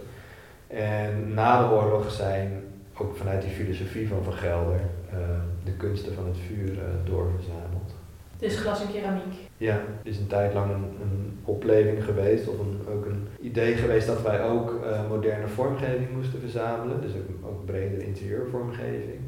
En 0.75 1.35
na 1.35 1.69
de 1.69 1.75
oorlog 1.75 2.11
zijn 2.11 2.63
ook 2.97 3.17
vanuit 3.17 3.43
die 3.43 3.51
filosofie 3.51 4.09
van 4.09 4.25
Van 4.25 4.33
Gelder 4.33 4.81
uh, 5.13 5.19
de 5.65 5.73
kunsten 5.73 6.15
van 6.15 6.27
het 6.27 6.37
vuur 6.47 6.73
uh, 6.73 6.83
doorverzameld. 7.05 7.95
Dus 8.39 8.57
glas 8.57 8.81
en 8.83 8.93
keramiek? 8.93 9.35
Ja, 9.57 9.73
het 9.73 10.07
is 10.13 10.19
een 10.19 10.27
tijd 10.27 10.55
lang 10.55 10.71
een, 10.71 10.85
een 11.03 11.39
opleving 11.45 12.05
geweest, 12.05 12.49
of 12.49 12.59
een, 12.59 12.81
ook 12.93 13.07
een 13.07 13.27
idee 13.41 13.75
geweest 13.75 14.07
dat 14.07 14.23
wij 14.23 14.45
ook 14.45 14.81
uh, 14.85 15.09
moderne 15.09 15.49
vormgeving 15.49 16.09
moesten 16.17 16.41
verzamelen. 16.41 17.01
Dus 17.01 17.13
ook, 17.15 17.49
ook 17.51 17.65
bredere 17.65 18.07
interieurvormgeving 18.07 19.21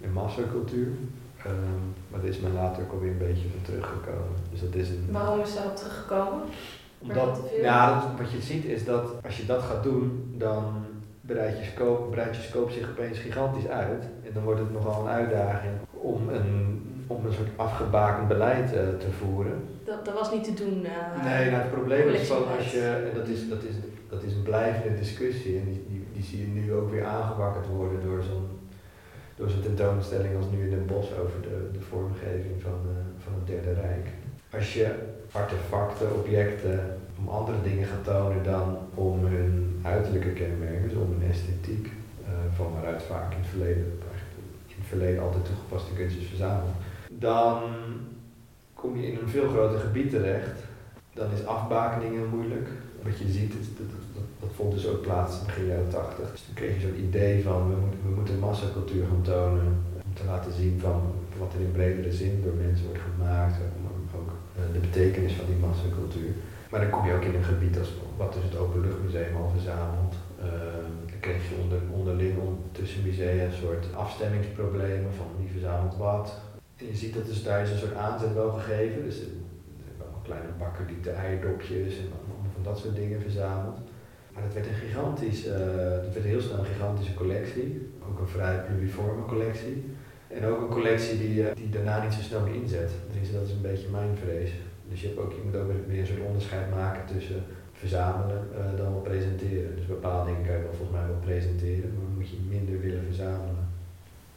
en 0.00 0.12
massacultuur. 0.12 0.86
Um, 1.46 1.94
maar 2.10 2.20
daar 2.20 2.28
is 2.28 2.40
men 2.40 2.52
later 2.52 2.82
ook 2.82 2.92
alweer 2.92 3.10
een 3.10 3.18
beetje 3.18 3.48
van 3.48 3.62
teruggekomen. 3.62 4.36
Dus 4.50 4.60
dat 4.60 4.74
is 4.74 4.88
een, 4.88 5.08
Waarom 5.10 5.40
is 5.40 5.54
daarop 5.54 5.76
teruggekomen? 5.76 6.42
Omdat, 6.98 7.40
ja, 7.60 7.94
dat, 7.94 8.08
wat 8.18 8.30
je 8.30 8.40
ziet 8.40 8.64
is 8.64 8.84
dat 8.84 9.24
als 9.24 9.36
je 9.36 9.46
dat 9.46 9.62
gaat 9.62 9.82
doen, 9.82 10.34
dan 10.36 10.84
je 11.34 12.46
scope 12.48 12.72
zich 12.72 12.90
opeens 12.90 13.18
gigantisch 13.18 13.68
uit. 13.68 14.04
En 14.24 14.30
dan 14.34 14.42
wordt 14.42 14.60
het 14.60 14.72
nogal 14.72 15.00
een 15.00 15.08
uitdaging 15.08 15.72
om 15.90 16.28
een, 16.28 16.82
om 17.06 17.26
een 17.26 17.32
soort 17.32 17.48
afgebakend 17.56 18.28
beleid 18.28 18.74
uh, 18.74 18.78
te 18.98 19.10
voeren. 19.10 19.64
Dat, 19.84 20.04
dat 20.04 20.14
was 20.14 20.32
niet 20.32 20.44
te 20.44 20.54
doen. 20.54 20.84
Uh, 20.84 21.24
nee, 21.24 21.50
nou, 21.50 21.62
het 21.62 21.70
probleem 21.70 22.08
is 22.08 22.26
van 22.26 22.56
als 22.56 22.72
je, 22.72 23.08
en 23.10 23.18
dat 23.18 23.28
is, 23.28 23.48
dat 23.48 23.62
is, 23.62 23.74
dat 24.08 24.22
is 24.22 24.32
een 24.32 24.42
blijvende 24.42 24.98
discussie 24.98 25.58
en 25.58 25.64
die, 25.64 25.84
die, 25.88 26.06
die 26.12 26.22
zie 26.22 26.40
je 26.40 26.46
nu 26.46 26.72
ook 26.74 26.90
weer 26.90 27.04
aangewakkerd 27.04 27.66
worden 27.66 28.02
door 28.02 28.22
zo'n 28.22 28.56
door 29.38 29.48
zo'n 29.48 29.62
tentoonstelling 29.62 30.36
als 30.36 30.46
nu 30.50 30.64
in 30.64 30.70
Den 30.70 30.86
Bosch 30.86 31.12
over 31.12 31.42
de, 31.42 31.70
de 31.72 31.80
vormgeving 31.80 32.62
van, 32.62 32.78
uh, 32.86 32.92
van 33.18 33.32
het 33.34 33.46
Derde 33.46 33.80
Rijk. 33.80 34.06
Als 34.52 34.74
je 34.74 34.94
artefacten, 35.32 36.14
objecten 36.14 36.98
om 37.18 37.28
andere 37.28 37.62
dingen 37.62 37.86
gaat 37.86 38.04
tonen 38.04 38.42
dan 38.42 38.78
om 38.94 39.24
hun 39.24 39.67
uiterlijke 39.98 40.32
kenmerken, 40.42 40.88
dus 40.88 40.98
hun 40.98 41.30
esthetiek, 41.30 41.86
uh, 41.86 42.28
van 42.56 42.72
waaruit 42.72 43.02
vaak 43.02 43.32
in 43.32 43.38
het 43.38 43.48
verleden, 43.54 43.86
in 44.66 44.78
het 44.82 44.88
verleden 44.94 45.22
altijd 45.22 45.44
toegepaste 45.44 45.92
kunst 45.92 46.16
is 46.16 46.26
verzameld, 46.26 46.76
dan 47.10 47.62
kom 48.74 48.96
je 48.96 49.06
in 49.12 49.18
een 49.22 49.28
veel 49.28 49.48
groter 49.48 49.80
gebied 49.80 50.10
terecht. 50.10 50.58
Dan 51.14 51.30
is 51.36 51.44
afbakeningen 51.46 52.28
moeilijk. 52.28 52.68
Wat 53.02 53.18
je 53.18 53.28
ziet, 53.28 53.52
dat, 53.52 53.88
dat, 53.90 54.24
dat 54.40 54.50
vond 54.54 54.72
dus 54.72 54.86
ook 54.86 55.02
plaats 55.02 55.44
begin 55.44 55.66
jaren 55.66 55.88
80. 55.88 56.30
Dus 56.30 56.42
toen 56.42 56.54
kreeg 56.54 56.74
je 56.74 56.86
zo'n 56.86 57.04
idee 57.08 57.42
van 57.42 57.60
we 58.04 58.10
moeten, 58.14 58.38
massacultuur 58.38 59.04
gaan 59.06 59.22
tonen. 59.22 59.66
Om 60.06 60.14
te 60.14 60.24
laten 60.24 60.52
zien 60.52 60.80
van 60.80 61.00
wat 61.38 61.52
er 61.54 61.60
in 61.60 61.72
bredere 61.72 62.12
zin 62.12 62.42
door 62.44 62.54
mensen 62.66 62.86
wordt 62.86 63.06
gemaakt. 63.10 63.56
Maar 63.82 64.20
ook 64.20 64.30
uh, 64.30 64.72
de 64.72 64.78
betekenis 64.78 65.32
van 65.32 65.46
die 65.46 65.64
massacultuur. 65.66 66.32
Maar 66.70 66.80
dan 66.80 66.90
kom 66.90 67.06
je 67.06 67.14
ook 67.14 67.22
in 67.22 67.34
een 67.34 67.44
gebied 67.44 67.78
als 67.78 67.92
wat 68.16 68.32
dus 68.32 68.42
het 68.42 68.56
Openluchtmuseum 68.56 69.36
al 69.36 69.48
verzamelt. 69.48 70.14
Uh, 70.38 70.44
dan 71.10 71.20
kreeg 71.20 71.48
je 71.48 71.54
onder, 71.62 71.78
onderling 71.90 72.38
tussen 72.72 73.02
musea 73.02 73.44
een 73.44 73.52
soort 73.52 73.94
afstemmingsproblemen 73.94 75.12
van 75.12 75.26
wie 75.38 75.50
verzamelt 75.50 75.96
wat. 75.96 76.40
En 76.76 76.86
je 76.86 76.96
ziet 76.96 77.14
dat 77.14 77.26
dus 77.26 77.42
daar 77.42 77.62
is 77.62 77.70
een 77.70 77.78
soort 77.78 77.94
aanzet 77.94 78.34
wel 78.34 78.50
gegeven. 78.50 79.04
Dus 79.04 79.20
een 79.20 80.22
kleine 80.22 80.48
bakker 80.58 80.86
die 80.86 81.00
de 81.00 81.10
eierdopjes 81.10 81.98
en 81.98 82.08
allemaal 82.16 82.52
van 82.52 82.62
dat 82.62 82.78
soort 82.78 82.96
dingen 82.96 83.20
verzamelt. 83.20 83.78
Maar 84.32 84.42
het 84.42 84.54
werd 84.54 84.66
een 84.66 84.74
gigantisch, 84.74 85.46
uh, 85.46 85.52
het 86.04 86.12
werd 86.14 86.26
heel 86.26 86.40
snel 86.40 86.58
een 86.58 86.64
gigantische 86.64 87.14
collectie. 87.14 87.90
Ook 88.08 88.18
een 88.20 88.28
vrij 88.28 88.60
pluriforme 88.66 89.24
collectie. 89.24 89.84
En 90.28 90.44
ook 90.44 90.60
een 90.60 90.76
collectie 90.78 91.18
die, 91.18 91.42
uh, 91.42 91.46
die 91.54 91.68
daarna 91.68 92.02
niet 92.02 92.12
zo 92.12 92.20
snel 92.20 92.40
meer 92.40 92.54
inzet. 92.54 92.90
Dus 93.20 93.32
dat 93.32 93.42
is 93.42 93.50
een 93.50 93.60
beetje 93.70 93.88
mijn 93.88 94.16
vrees. 94.16 94.50
Dus 94.90 95.00
je, 95.00 95.06
hebt 95.06 95.18
ook, 95.18 95.32
je 95.32 95.42
moet 95.44 95.56
ook 95.56 95.70
weer 95.86 96.00
een 96.00 96.06
soort 96.06 96.28
onderscheid 96.30 96.70
maken 96.70 97.04
tussen 97.14 97.44
verzamelen 97.72 98.42
uh, 98.52 98.78
dan 98.80 98.92
wel 98.92 99.06
presenteren. 99.10 99.76
Dus 99.76 99.86
bepaalde 99.86 100.24
dingen 100.26 100.46
kan 100.46 100.56
je 100.56 100.62
wel 100.62 100.78
volgens 100.78 100.98
mij 100.98 101.06
wel 101.06 101.24
presenteren, 101.30 101.88
maar 101.94 102.10
moet 102.16 102.30
je 102.30 102.48
minder 102.48 102.80
willen 102.80 103.04
verzamelen. 103.10 103.64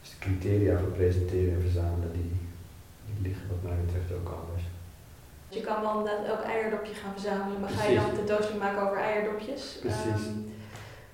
Dus 0.00 0.10
de 0.10 0.18
criteria 0.18 0.78
voor 0.78 0.94
presenteren 1.00 1.54
en 1.54 1.60
verzamelen, 1.68 2.12
die, 2.12 2.32
die 3.06 3.18
liggen 3.26 3.46
wat 3.52 3.62
mij 3.62 3.78
betreft 3.84 4.12
ook 4.18 4.30
anders. 4.40 4.64
Je 5.48 5.60
kan 5.60 5.80
wel 5.82 5.98
inderdaad 5.98 6.26
elk 6.26 6.44
eierdopje 6.54 6.94
gaan 6.94 7.12
verzamelen, 7.18 7.60
maar 7.60 7.70
Precies. 7.70 7.84
ga 7.84 7.90
je 7.90 8.00
dan 8.00 8.08
een 8.08 8.20
tentoonstelling 8.20 8.62
maken 8.66 8.82
over 8.86 8.98
eierdopjes? 9.10 9.62
Precies. 9.80 10.22
Um, 10.26 10.50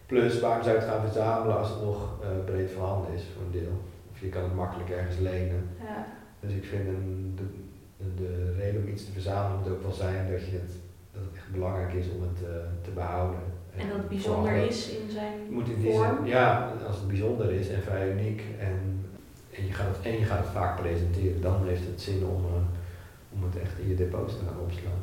Plus, 0.06 0.40
waarom 0.40 0.62
zou 0.62 0.74
je 0.74 0.80
het 0.80 0.90
gaan 0.90 1.06
verzamelen 1.08 1.58
als 1.58 1.68
het 1.68 1.82
nog 1.82 1.98
uh, 2.22 2.44
breed 2.44 2.70
voorhanden 2.70 3.14
is 3.14 3.24
voor 3.32 3.42
een 3.46 3.58
deel? 3.60 3.76
Of 4.12 4.20
je 4.20 4.28
kan 4.28 4.42
het 4.42 4.54
makkelijk 4.54 4.90
ergens 4.90 5.18
lenen. 5.18 5.68
Ja. 5.88 6.06
Dus 6.40 6.52
ik 6.52 6.64
vind 6.64 6.86
een, 6.88 7.32
de, 7.36 7.46
de 8.16 8.54
reden 8.58 8.82
om 8.82 8.88
iets 8.88 9.04
te 9.04 9.12
verzamelen 9.12 9.58
moet 9.58 9.72
ook 9.72 9.82
wel 9.82 9.92
zijn 9.92 10.30
dat, 10.32 10.44
je 10.44 10.52
het, 10.52 10.72
dat 11.12 11.22
het 11.22 11.34
echt 11.34 11.52
belangrijk 11.52 11.92
is 11.92 12.06
om 12.16 12.22
het 12.22 12.40
uh, 12.42 12.48
te 12.82 12.90
behouden. 12.90 13.40
En, 13.74 13.80
en 13.80 13.88
dat 13.88 13.96
het 13.96 14.08
bijzonder 14.08 14.52
is 14.52 14.88
in 14.88 15.10
zijn 15.10 15.34
moet 15.50 15.68
in 15.68 15.92
vorm? 15.92 16.16
Zin, 16.16 16.26
ja, 16.26 16.72
als 16.86 16.96
het 16.96 17.08
bijzonder 17.08 17.52
is 17.52 17.68
en 17.68 17.82
vrij 17.82 18.10
uniek 18.10 18.42
en, 18.58 19.04
en, 19.50 19.66
je 19.66 19.72
gaat 19.72 19.96
het, 19.96 20.06
en 20.06 20.18
je 20.18 20.24
gaat 20.24 20.44
het 20.44 20.52
vaak 20.52 20.80
presenteren, 20.80 21.40
dan 21.40 21.66
heeft 21.66 21.86
het 21.86 22.00
zin 22.00 22.24
om, 22.24 22.44
uh, 22.44 22.52
om 23.34 23.42
het 23.42 23.58
echt 23.62 23.78
in 23.78 23.88
je 23.88 23.94
depots 23.94 24.38
te 24.38 24.44
gaan 24.44 24.60
opslaan. 24.60 25.02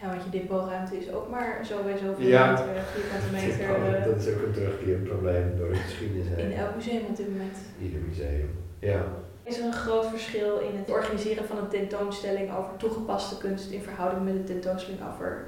Ja, 0.00 0.08
want 0.08 0.24
je 0.24 0.30
depotruimte 0.30 0.96
is 0.96 1.12
ook 1.12 1.30
maar 1.30 1.64
zo 1.64 1.82
bij 1.82 1.96
zoveel 1.96 2.26
ja. 2.26 2.50
meter, 2.50 2.64
vierkante 2.94 3.30
meter. 3.36 3.94
Ja, 3.98 4.04
dat 4.06 4.20
is 4.20 4.34
ook 4.34 4.42
een 4.46 4.52
terugkerend 4.52 5.04
probleem 5.04 5.56
door 5.56 5.68
de 5.68 5.74
geschiedenis 5.74 6.26
heen. 6.28 6.50
In 6.50 6.58
elk 6.58 6.74
museum 6.74 7.04
op 7.08 7.16
dit 7.16 7.28
moment. 7.28 7.56
Ieder 7.82 8.00
museum, 8.08 8.50
ja. 8.78 9.04
Is 9.46 9.58
er 9.58 9.64
een 9.64 9.72
groot 9.72 10.06
verschil 10.06 10.58
in 10.58 10.76
het 10.76 10.90
organiseren 10.90 11.44
van 11.44 11.58
een 11.58 11.68
tentoonstelling 11.68 12.56
over 12.56 12.76
toegepaste 12.76 13.38
kunst 13.38 13.70
in 13.70 13.82
verhouding 13.82 14.24
met 14.24 14.34
een 14.34 14.44
tentoonstelling 14.44 15.00
over 15.12 15.44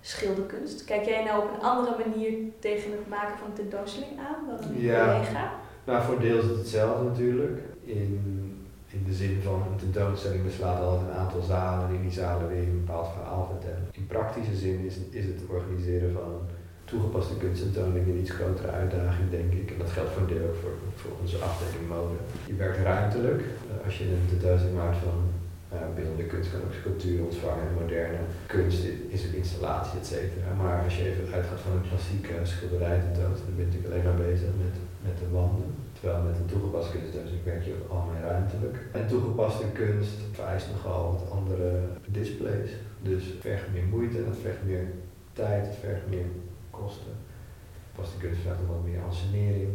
schilderkunst? 0.00 0.84
Kijk 0.84 1.04
jij 1.04 1.24
nou 1.24 1.42
op 1.42 1.54
een 1.54 1.60
andere 1.60 1.96
manier 2.06 2.32
tegen 2.58 2.90
het 2.90 3.08
maken 3.08 3.38
van 3.38 3.48
een 3.48 3.54
tentoonstelling 3.54 4.18
aan 4.18 4.46
dan 4.46 4.68
een 4.68 4.80
ja. 4.80 5.04
collega? 5.04 5.52
Nou, 5.84 6.02
voor 6.02 6.20
deel 6.20 6.38
is 6.38 6.44
het 6.44 6.56
hetzelfde 6.56 7.04
natuurlijk. 7.04 7.60
In, 7.84 8.22
in 8.86 9.04
de 9.06 9.12
zin 9.12 9.40
van 9.42 9.62
een 9.70 9.78
tentoonstelling 9.78 10.44
beslaat 10.44 10.80
altijd 10.80 11.10
een 11.10 11.16
aantal 11.16 11.42
zalen 11.42 11.88
en 11.88 11.94
in 11.94 12.02
die 12.02 12.12
zalen 12.12 12.48
weer 12.48 12.62
een 12.62 12.84
bepaald 12.84 13.08
verhaal 13.12 13.46
vertellen. 13.50 13.88
In 13.92 14.06
praktische 14.06 14.54
zin 14.54 14.84
is, 14.84 14.96
is 15.10 15.24
het 15.24 15.40
organiseren 15.48 16.12
van 16.12 16.48
toegepaste 16.90 17.36
kunsttentoonstelling 17.42 18.08
een 18.08 18.22
iets 18.24 18.36
grotere 18.38 18.70
uitdaging, 18.80 19.26
denk 19.38 19.50
ik. 19.60 19.66
En 19.72 19.78
dat 19.82 19.94
geldt 19.96 20.12
voor 20.12 20.22
een 20.22 20.34
deel 20.34 20.48
ook 20.48 20.60
voor, 20.62 20.74
voor 21.00 21.14
onze 21.22 21.38
afdeling 21.48 21.86
mode. 21.94 22.16
Je 22.50 22.56
werkt 22.62 22.80
ruimtelijk. 22.90 23.40
Uh, 23.42 23.86
als 23.86 23.94
je 23.98 24.04
een 24.04 24.30
tentoonstelling 24.32 24.80
maakt 24.82 25.00
van 25.08 25.18
uh, 25.74 25.78
beeldende 25.96 26.28
kunst, 26.32 26.50
kan 26.50 26.66
ook 26.66 26.78
sculptuur 26.80 27.18
ontvangen. 27.28 27.66
En 27.68 27.80
moderne 27.82 28.22
kunst 28.54 28.82
is 29.14 29.22
een 29.24 29.36
installatie, 29.42 29.98
et 30.00 30.08
cetera. 30.12 30.48
Maar 30.62 30.78
als 30.86 30.94
je 30.96 31.04
even 31.08 31.34
uitgaat 31.36 31.64
van 31.64 31.74
een 31.76 31.88
klassieke 31.90 32.34
schilderij 32.52 32.98
tentoonstelling, 33.00 33.48
dan 33.48 33.56
ben 33.58 33.64
je 33.64 33.70
natuurlijk 33.70 33.92
alleen 33.92 34.08
maar 34.08 34.24
bezig 34.28 34.50
met, 34.64 34.76
met 35.06 35.16
de 35.22 35.28
wanden. 35.38 35.70
Terwijl 35.96 36.22
met 36.28 36.38
een 36.38 36.52
toegepaste 36.52 36.92
kunst 36.92 37.44
werk 37.50 37.64
je 37.64 37.76
ook 37.78 37.90
allemaal 37.92 38.22
ruimtelijk. 38.30 38.76
En 38.98 39.06
toegepaste 39.12 39.66
kunst 39.80 40.18
vereist 40.38 40.68
nogal 40.72 41.02
wat 41.12 41.30
andere 41.38 41.68
displays. 42.18 42.70
Dus 43.10 43.22
het 43.30 43.40
vergt 43.46 43.66
meer 43.74 43.88
moeite, 43.94 44.18
het 44.30 44.42
vergt 44.46 44.62
meer 44.70 44.86
tijd, 45.32 45.64
het 45.70 45.80
vergt 45.86 46.06
meer 46.14 46.28
kosten. 46.80 47.14
Vaste 47.94 48.18
kunst 48.18 48.40
vraagt 48.40 48.60
nog 48.60 48.68
wat 48.76 48.84
meer 48.84 49.02
ansenering. 49.08 49.72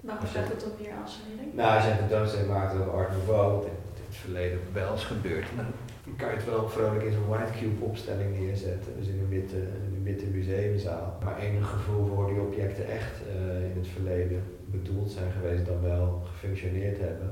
Waarom 0.00 0.26
vraagt 0.26 0.52
het 0.52 0.66
op 0.66 0.80
meer 0.80 0.94
ansenering? 1.02 1.54
Nou, 1.54 1.74
als 1.76 1.84
je 1.84 1.90
een 1.90 2.04
tentoonstelling 2.04 2.48
maakt 2.48 2.74
over 2.74 2.92
Art 2.92 3.10
Nouveau, 3.10 3.52
wat 3.54 3.64
in 3.64 4.06
het 4.08 4.16
verleden 4.16 4.58
wel 4.72 4.92
eens 4.92 5.04
gebeurd, 5.04 5.46
dan 5.56 6.16
kan 6.16 6.28
je 6.28 6.36
het 6.36 6.44
wel 6.44 6.68
vrolijk 6.68 7.04
in 7.04 7.12
zo'n 7.12 7.28
white 7.28 7.52
cube 7.58 7.84
opstelling 7.84 8.38
neerzetten. 8.38 8.92
Dus 8.98 9.06
in 9.06 9.18
een 9.18 9.28
witte, 9.28 9.56
in 9.86 9.92
een 9.96 10.02
witte 10.02 10.26
museumzaal. 10.26 11.18
Maar 11.24 11.38
enig 11.38 11.70
gevoel 11.70 12.06
voor 12.06 12.26
die 12.26 12.40
objecten 12.40 12.86
echt 12.86 13.14
uh, 13.20 13.70
in 13.70 13.76
het 13.76 13.88
verleden 13.88 14.42
bedoeld 14.64 15.10
zijn 15.10 15.32
geweest, 15.32 15.66
dan 15.66 15.82
wel 15.82 16.22
gefunctioneerd 16.30 16.98
hebben. 16.98 17.30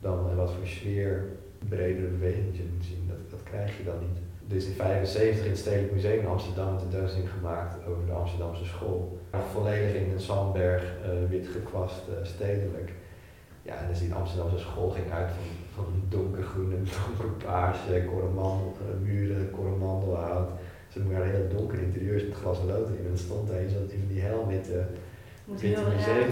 Dan 0.00 0.30
uh, 0.30 0.36
wat 0.36 0.52
voor 0.52 0.66
sfeer, 0.66 1.24
bredere 1.68 2.06
beweging 2.06 2.54
zien, 2.80 3.04
dat, 3.08 3.30
dat 3.30 3.42
krijg 3.42 3.76
je 3.76 3.84
dan 3.84 3.98
niet. 4.00 4.18
Dus 4.48 4.64
in 4.64 4.76
1975 4.76 5.44
in 5.44 5.50
het 5.50 5.58
Stedelijk 5.58 5.92
Museum 5.92 6.18
in 6.18 6.26
Amsterdam 6.26 6.68
een 6.68 6.78
tentoonstelling 6.78 7.30
gemaakt 7.30 7.86
over 7.86 8.06
de 8.06 8.12
Amsterdamse 8.12 8.64
school. 8.64 9.18
Volledig 9.52 9.94
in 9.94 10.12
een 10.12 10.20
Sandberg, 10.20 10.82
uh, 10.82 11.30
wit 11.30 11.46
gekwast, 11.46 12.02
uh, 12.08 12.14
stedelijk. 12.26 12.92
Ja, 13.62 13.74
en 13.76 13.88
dus 13.88 14.00
in 14.00 14.14
Amsterdam 14.14 14.48
zijn 14.48 14.60
school 14.60 14.90
ging 14.90 15.12
uit 15.12 15.30
van, 15.30 15.84
van 15.84 16.02
donkergroen 16.08 16.72
en 16.72 16.86
donkerpaars, 16.98 17.78
coromandel, 18.06 18.76
muren, 19.02 19.50
coromandelhout. 19.50 20.50
Ze 20.88 21.08
waren 21.12 21.30
heel 21.30 21.48
donker 21.56 21.78
interieurs 21.78 22.24
met 22.24 22.36
glas 22.36 22.58
lood 22.66 22.88
in. 22.88 22.96
En 22.96 23.08
dan 23.08 23.18
stond 23.18 23.48
daar 23.48 23.60
in 23.60 24.06
die 24.08 24.20
helwitte 24.20 24.84
Moet 25.44 25.60
witte 25.60 25.82
museum. 25.96 26.28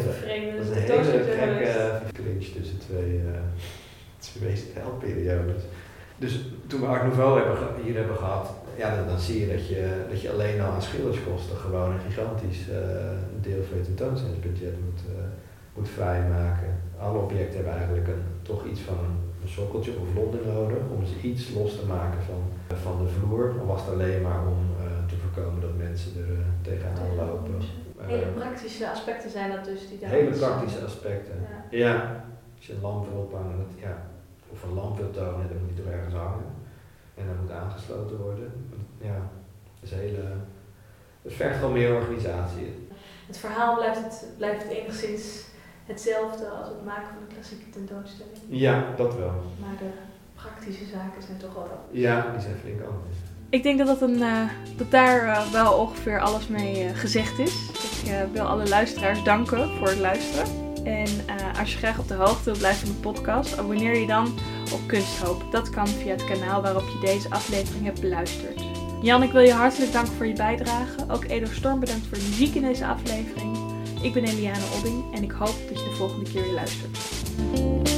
Dat 0.56 0.64
is 0.64 0.70
een 0.70 0.82
hele 0.82 1.22
gekke 1.22 2.00
clinch 2.12 2.44
tussen 2.44 2.78
twee, 2.78 3.20
twee 4.18 4.56
stijlperiodes. 4.56 5.62
Dus 6.16 6.53
toen 6.74 6.88
we 6.88 6.94
Art 6.94 7.06
Nouveau 7.06 7.40
hebben, 7.40 7.82
hier 7.82 7.96
hebben 7.96 8.16
gehad, 8.16 8.50
ja, 8.76 8.96
dan, 8.96 9.06
dan, 9.06 9.18
zie 9.18 9.40
je 9.40 9.48
dat, 9.54 9.68
je 9.68 10.04
dat 10.10 10.20
je 10.20 10.30
alleen 10.30 10.60
al 10.60 10.70
aan 10.70 10.82
schilderskosten 10.82 11.56
gewoon 11.56 11.92
een 11.92 12.06
gigantisch 12.08 12.68
uh, 12.68 12.76
deel 13.40 13.62
van 13.68 13.78
je 13.78 13.84
tentoonstellingsbudget 13.84 14.76
moet, 14.84 15.00
uh, 15.08 15.24
moet 15.74 15.88
vrijmaken. 15.88 16.72
Alle 17.00 17.18
objecten 17.18 17.54
hebben 17.54 17.74
eigenlijk 17.74 18.08
een, 18.08 18.24
toch 18.42 18.66
iets 18.66 18.80
van 18.80 18.98
een, 19.04 19.16
een 19.42 19.48
sokkeltje 19.48 19.92
of 20.02 20.14
lodder 20.14 20.40
nodig 20.54 20.82
om 20.94 21.06
ze 21.06 21.28
iets 21.28 21.54
los 21.54 21.72
te 21.80 21.86
maken 21.86 22.22
van, 22.22 22.42
van 22.84 23.04
de 23.04 23.10
vloer. 23.16 23.52
Of 23.60 23.66
was 23.66 23.80
het 23.80 23.90
alleen 23.90 24.22
maar 24.22 24.42
om 24.46 24.62
te 25.08 25.16
voorkomen 25.22 25.60
dat 25.60 25.76
mensen 25.76 26.12
er 26.16 26.44
tegenaan 26.62 27.16
lopen. 27.16 27.54
Hele 27.98 28.26
praktische 28.26 28.90
aspecten 28.90 29.30
zijn 29.30 29.50
dat 29.50 29.64
dus 29.64 29.88
die 29.88 29.98
daar 29.98 30.10
Hele 30.10 30.30
praktische 30.30 30.84
aspecten. 30.84 31.34
Ja. 31.70 31.78
ja. 31.78 32.24
Als 32.56 32.66
je 32.66 32.72
een 32.72 32.80
lamp 32.80 33.08
wil 33.10 33.20
ophangen, 33.20 33.56
dat, 33.56 33.82
ja, 33.86 33.94
of 34.52 34.62
een 34.62 34.74
lamp 34.74 34.96
wil 34.96 35.10
tonen, 35.10 35.48
dan 35.48 35.58
moet 35.60 35.68
die 35.74 35.84
toch 35.84 35.92
ergens 35.92 36.14
hangen. 36.14 36.63
En 37.14 37.26
dan 37.26 37.36
moet 37.40 37.50
aangesloten 37.50 38.16
worden. 38.18 38.52
Ja, 39.00 39.30
dat 39.80 39.90
is 39.90 39.90
hele, 39.90 40.22
het 41.22 41.32
vergt 41.32 41.60
wel 41.60 41.70
meer 41.70 41.94
organisatie. 41.94 42.88
Het 43.26 43.38
verhaal 43.38 43.74
blijft, 43.76 44.04
het, 44.04 44.26
blijft 44.36 44.68
enigszins 44.68 45.44
hetzelfde 45.84 46.48
als 46.48 46.68
het 46.68 46.84
maken 46.84 47.06
van 47.06 47.22
een 47.22 47.34
klassieke 47.34 47.70
tentoonstelling. 47.70 48.36
Ja, 48.48 48.84
dat 48.96 49.16
wel. 49.16 49.42
Maar 49.60 49.76
de 49.78 49.90
praktische 50.34 50.84
zaken 50.84 51.22
zijn 51.22 51.38
toch 51.38 51.54
wel 51.54 51.62
anders. 51.62 52.00
Ja, 52.00 52.30
die 52.32 52.40
zijn 52.40 52.56
flink 52.56 52.80
anders. 52.80 53.16
Ik 53.48 53.62
denk 53.62 53.78
dat, 53.78 53.86
dat, 53.86 54.02
een, 54.02 54.18
uh, 54.18 54.48
dat 54.76 54.90
daar 54.90 55.24
uh, 55.24 55.52
wel 55.52 55.72
ongeveer 55.72 56.20
alles 56.20 56.48
mee 56.48 56.84
uh, 56.84 56.90
gezegd 56.94 57.38
is. 57.38 57.70
Ik 58.04 58.32
wil 58.32 58.44
alle 58.44 58.68
luisteraars 58.68 59.22
danken 59.22 59.68
voor 59.68 59.88
het 59.88 59.98
luisteren. 59.98 60.46
En 60.84 61.08
als 61.58 61.72
je 61.72 61.78
graag 61.78 61.98
op 61.98 62.08
de 62.08 62.14
hoogte 62.14 62.44
wilt 62.44 62.58
blijven 62.58 62.86
van 62.86 62.96
de 62.96 63.00
podcast, 63.00 63.58
abonneer 63.58 63.96
je 63.96 64.06
dan 64.06 64.38
op 64.72 64.80
Kunsthoop. 64.86 65.44
Dat 65.50 65.70
kan 65.70 65.88
via 65.88 66.10
het 66.10 66.24
kanaal 66.24 66.62
waarop 66.62 66.88
je 66.88 67.06
deze 67.06 67.30
aflevering 67.30 67.84
hebt 67.84 68.00
beluisterd. 68.00 68.62
Jan, 69.02 69.22
ik 69.22 69.32
wil 69.32 69.40
je 69.40 69.52
hartelijk 69.52 69.92
danken 69.92 70.12
voor 70.12 70.26
je 70.26 70.32
bijdrage. 70.32 71.04
Ook 71.08 71.24
Edo 71.24 71.46
Storm 71.46 71.80
bedankt 71.80 72.06
voor 72.06 72.18
de 72.18 72.24
muziek 72.28 72.54
in 72.54 72.62
deze 72.62 72.86
aflevering. 72.86 73.56
Ik 74.02 74.12
ben 74.12 74.24
Eliane 74.24 74.64
Obbing 74.76 75.14
en 75.14 75.22
ik 75.22 75.32
hoop 75.32 75.54
dat 75.68 75.78
je 75.78 75.88
de 75.88 75.96
volgende 75.96 76.30
keer 76.30 76.42
weer 76.42 76.52
luistert. 76.52 77.93